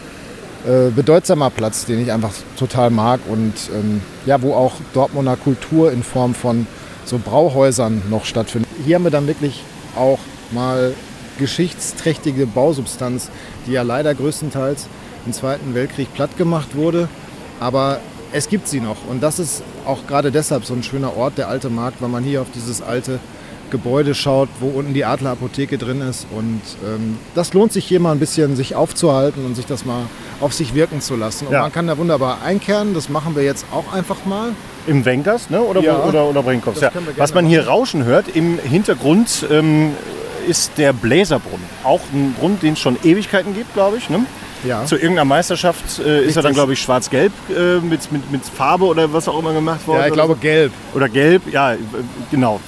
[0.65, 5.91] äh, bedeutsamer Platz, den ich einfach total mag und ähm, ja, wo auch Dortmunder Kultur
[5.91, 6.67] in Form von
[7.03, 8.69] so Brauhäusern noch stattfindet.
[8.85, 9.63] Hier haben wir dann wirklich
[9.95, 10.19] auch
[10.51, 10.93] mal
[11.37, 13.29] geschichtsträchtige Bausubstanz,
[13.67, 14.87] die ja leider größtenteils
[15.25, 17.09] im Zweiten Weltkrieg platt gemacht wurde.
[17.59, 17.99] Aber
[18.35, 18.97] es gibt sie noch.
[19.09, 22.23] Und das ist auch gerade deshalb so ein schöner Ort, der alte Markt, weil man
[22.23, 23.19] hier auf dieses alte
[23.71, 26.27] Gebäude schaut, wo unten die Adlerapotheke drin ist.
[26.35, 30.03] Und ähm, das lohnt sich hier mal ein bisschen, sich aufzuhalten und sich das mal
[30.41, 31.47] auf sich wirken zu lassen.
[31.47, 31.61] Und Ja.
[31.61, 32.93] man kann da wunderbar einkehren.
[32.93, 34.49] Das machen wir jetzt auch einfach mal.
[34.85, 35.61] Im Wenkers ne?
[35.61, 36.03] oder, Ja.
[36.03, 36.81] wo, oder, oder Brinkhofs.
[36.81, 37.01] Das Ja.
[37.15, 39.93] Was man hier rauschen hört, im Hintergrund ähm,
[40.47, 41.65] ist der Bläserbrunnen.
[41.83, 44.09] Auch ein Brunnen, den es schon Ewigkeiten gibt, glaube ich.
[44.09, 44.25] Ne?
[44.63, 44.85] Ja.
[44.85, 48.85] Zu irgendeiner Meisterschaft äh, ist er dann, glaube ich, schwarz-gelb äh, mit, mit, mit Farbe
[48.85, 50.01] oder was auch immer gemacht worden.
[50.01, 50.71] Ja, ich glaube gelb.
[50.93, 51.77] Oder gelb, ja, äh,
[52.31, 52.59] genau.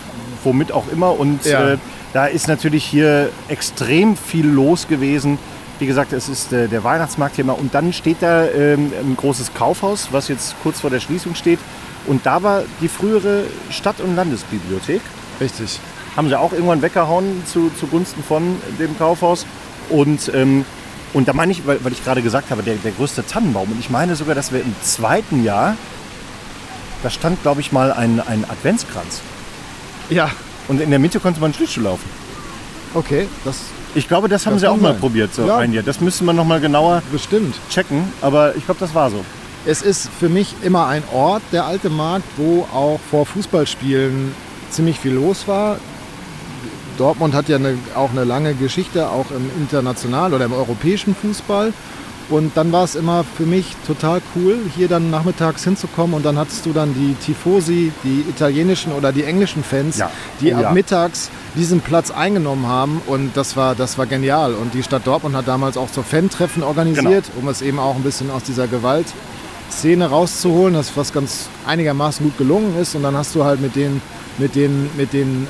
[0.44, 1.20] Womit auch immer.
[1.20, 1.74] Und Ja.
[1.74, 1.78] äh,
[2.14, 5.40] da ist natürlich hier extrem viel los gewesen.
[5.80, 7.54] Wie gesagt, es ist äh, der Weihnachtsmarkt hier mal.
[7.54, 11.60] Und dann steht da ähm, ein großes Kaufhaus, was jetzt kurz vor der Schließung steht.
[12.06, 15.02] Und da war die frühere Stadt- und Landesbibliothek.
[15.42, 15.80] Richtig.
[16.16, 19.46] Haben sie auch irgendwann weggehauen zu, zugunsten von dem Kaufhaus.
[19.90, 20.66] Und, ähm,
[21.18, 23.72] und da meine ich, weil, weil ich gerade gesagt habe, der, der größte Tannenbaum.
[23.72, 25.76] Und ich meine sogar, dass wir im zweiten Jahr,
[27.04, 29.22] da stand, glaube ich, mal ein, ein Adventskranz.
[30.10, 30.30] Ja,
[30.68, 32.10] Und in der Mitte konnte man Schlittschuh laufen.
[32.94, 33.58] okay, das
[33.96, 35.00] Ich glaube, das haben Das sie auch mal sein.
[35.00, 35.58] probiert, so Ja.
[35.58, 35.84] ein Jahr.
[35.84, 37.56] Das müsste man noch mal genauer bestimmt.
[37.70, 38.04] checken.
[38.22, 39.24] Aber ich glaube, das war so.
[39.66, 44.34] Es ist für mich immer ein Ort, der alte Markt, wo auch vor Fußballspielen
[44.70, 45.78] ziemlich viel los war.
[46.98, 51.74] Dortmund hat ja eine, auch eine lange Geschichte, auch im internationalen oder im europäischen Fußball.
[52.30, 56.38] Und dann war es immer für mich total cool, hier dann nachmittags hinzukommen und dann
[56.38, 60.12] hattest du dann die Tifosi, die italienischen oder die englischen Fans, Ja.
[60.42, 60.72] die Oh ab ja.
[60.74, 64.56] mittags diesen Platz eingenommen haben und das war, das war genial.
[64.56, 68.04] Und die Stadt Dortmund hat damals auch so Fan-Treffen organisiert, um es eben auch ein
[68.04, 72.94] bisschen aus dieser Gewaltszene rauszuholen, das was ganz einigermaßen gut gelungen ist.
[72.94, 74.02] Und dann hast du halt mit den,
[74.38, 75.48] mit den, mit den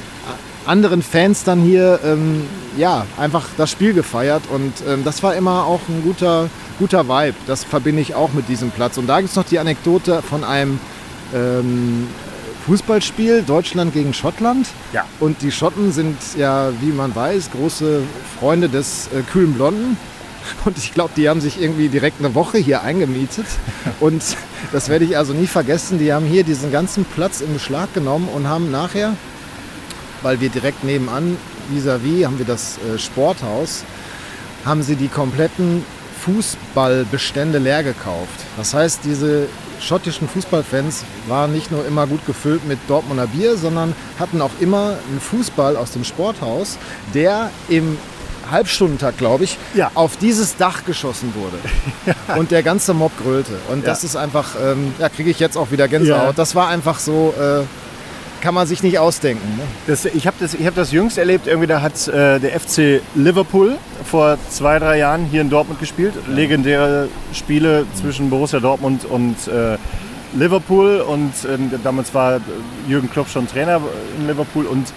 [0.67, 2.43] anderen Fans dann hier ähm,
[2.77, 6.49] ja, einfach das Spiel gefeiert und ähm, das war immer auch ein guter,
[6.79, 7.35] guter Vibe.
[7.47, 8.97] Das verbinde ich auch mit diesem Platz.
[8.97, 10.79] Und da gibt es noch die Anekdote von einem
[11.33, 12.07] ähm,
[12.67, 14.67] Fußballspiel Deutschland gegen Schottland.
[14.91, 15.05] Ja.
[15.19, 18.01] Und die Schotten sind ja, wie man weiß, große
[18.39, 19.97] Freunde des äh, kühlen Blonden.
[20.65, 23.45] Und ich glaube, die haben sich irgendwie direkt eine Woche hier eingemietet.
[23.99, 24.21] Und
[24.71, 25.97] das werde ich also nie vergessen.
[25.97, 29.13] Die haben hier diesen ganzen Platz in Beschlag genommen und haben nachher,
[30.21, 31.37] weil wir direkt nebenan,
[31.69, 33.83] vis-à-vis, haben wir das äh, Sporthaus,
[34.65, 35.83] haben sie die kompletten
[36.23, 38.39] Fußballbestände leer gekauft.
[38.57, 39.47] Das heißt, diese
[39.79, 44.95] schottischen Fußballfans waren nicht nur immer gut gefüllt mit Dortmunder Bier, sondern hatten auch immer
[45.09, 46.77] einen Fußball aus dem Sporthaus,
[47.13, 47.97] der im
[48.49, 49.91] Halbstundentakt, glaube ich, Ja.
[49.93, 51.57] auf dieses Dach geschossen wurde.
[52.39, 53.57] Und der ganze Mob grölte.
[53.69, 54.07] Und das Ja.
[54.07, 56.27] ist einfach, ähm, ja, kriege ich jetzt auch wieder Gänsehaut.
[56.27, 56.33] Ja.
[56.33, 57.63] Das war einfach so, äh,
[58.41, 59.47] kann man sich nicht ausdenken.
[59.57, 59.63] Ne?
[59.87, 63.01] Das, ich habe das, ich hab das jüngst erlebt, irgendwie da hat äh, der FC
[63.15, 66.13] Liverpool vor zwei, drei Jahren hier in Dortmund gespielt.
[66.27, 69.77] Legendäre Spiele zwischen Borussia Dortmund und äh,
[70.33, 71.01] Liverpool.
[71.01, 72.39] Und ähm, damals war
[72.87, 73.81] Jürgen Klopp schon Trainer
[74.19, 74.65] in Liverpool.
[74.65, 74.87] Und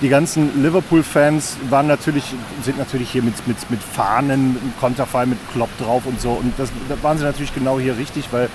[0.00, 2.22] Die ganzen Liverpool-Fans waren natürlich,
[2.62, 6.30] sind natürlich hier mit, mit, mit Fahnen, Konterfei mit Klopp drauf und so.
[6.30, 8.48] Und das, da waren sie natürlich genau hier richtig, weil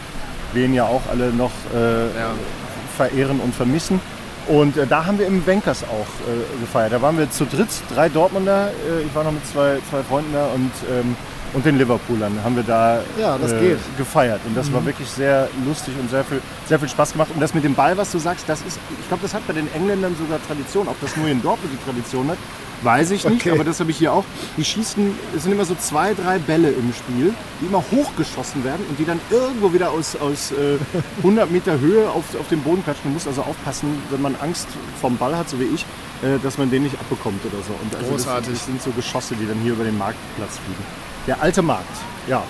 [0.54, 2.32] wir ihn ja auch alle noch äh, ja.
[2.96, 4.00] verehren und vermissen.
[4.48, 6.92] Und äh, da haben wir im Wenkers auch äh, gefeiert.
[6.92, 8.70] Da waren wir zu dritt, drei Dortmunder.
[8.70, 11.16] Äh, ich war noch mit zwei, zwei Freunden da und, ähm,
[11.54, 14.42] und den Liverpoolern haben wir da ja, äh, gefeiert.
[14.46, 14.74] Und das mhm.
[14.74, 17.30] war wirklich sehr lustig und sehr viel, sehr viel Spaß gemacht.
[17.34, 19.54] Und das mit dem Ball, was du sagst, das ist, ich glaube, das hat bei
[19.54, 20.88] den Engländern sogar Tradition.
[20.88, 22.38] Ob das nur in Dortmund die Tradition hat,
[22.84, 23.52] Weiß ich nicht, okay.
[23.52, 24.26] aber das habe ich hier auch.
[24.58, 28.86] Die schießen, es sind immer so zwei, drei Bälle im Spiel, die immer hochgeschossen werden
[28.90, 30.78] und die dann irgendwo wieder aus, aus äh,
[31.18, 33.06] 100 Meter Höhe auf, auf den Boden klatschen.
[33.06, 34.68] Man muss also aufpassen, wenn man Angst
[35.00, 35.86] vom Ball hat, so wie ich,
[36.22, 37.74] äh, dass man den nicht abbekommt oder so.
[37.82, 38.50] Und also Großartig.
[38.50, 40.84] Das, das sind so Geschosse, die dann hier über den Marktplatz fliegen.
[41.28, 42.44] Der alte Markt, ja.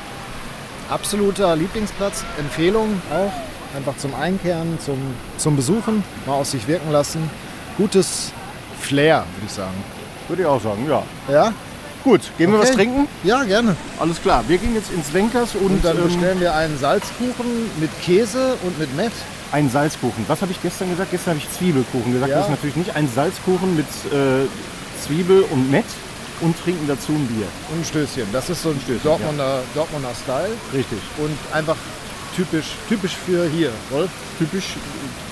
[0.90, 3.32] Absoluter Lieblingsplatz, Empfehlung auch.
[3.76, 5.00] Einfach zum Einkehren, zum,
[5.38, 7.28] zum Besuchen, mal auf sich wirken lassen.
[7.78, 8.32] Gutes
[8.80, 9.93] Flair, würde ich sagen.
[10.28, 11.04] Würde ich auch sagen, ja.
[11.32, 11.54] Ja?
[12.04, 13.08] Gut, gehen wir was trinken?
[13.24, 13.78] Ja, gerne.
[13.98, 17.72] Alles klar, wir gehen jetzt ins Wenkers und, und dann ähm, bestellen wir einen Salzkuchen
[17.80, 19.14] mit Käse und mit Mett.
[19.54, 20.26] Ein Salzkuchen.
[20.28, 21.12] Was habe ich gestern gesagt?
[21.12, 22.32] Gestern habe ich Zwiebelkuchen gesagt.
[22.32, 22.38] Ja.
[22.38, 24.48] Das ist natürlich nicht ein Salzkuchen mit äh,
[25.02, 25.86] Zwiebel und Mett
[26.42, 27.48] und trinken dazu ein Bier.
[27.72, 28.28] Und ein Stößchen.
[28.34, 29.62] Das ist so ein, Stößchen, Dortmunder, ja.
[29.74, 30.52] Dortmunder Style.
[30.74, 31.00] Richtig.
[31.18, 31.78] Und einfach
[32.36, 34.10] typisch, typisch für hier, Rolf?
[34.40, 34.76] Typisch,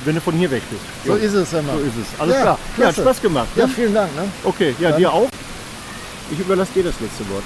[0.05, 0.81] wenn du von hier weg bist.
[1.05, 1.73] So ist es immer.
[1.73, 2.19] So ist es.
[2.19, 2.59] Alles ja, klar.
[2.77, 3.47] Ja, hat Spaß gemacht.
[3.55, 3.73] Ja, ne?
[3.73, 4.15] vielen Dank.
[4.15, 4.23] Ne?
[4.43, 5.29] Okay, ja, Dann dir auch.
[6.31, 7.43] Ich überlasse dir das letzte Wort.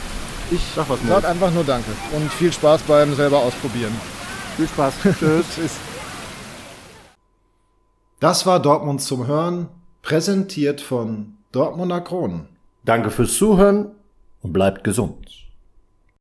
[0.52, 3.94] Ich sag was Sag einfach nur Danke und viel Spaß beim selber ausprobieren.
[4.58, 4.94] Viel Spaß.
[5.02, 5.46] Tschüss.
[5.56, 5.72] Tschüss.
[8.20, 9.68] Das war Dortmund zum Hören,
[10.02, 12.48] präsentiert von Dortmunder Kronen.
[12.84, 13.92] Danke fürs Zuhören
[14.42, 15.45] und bleibt gesund.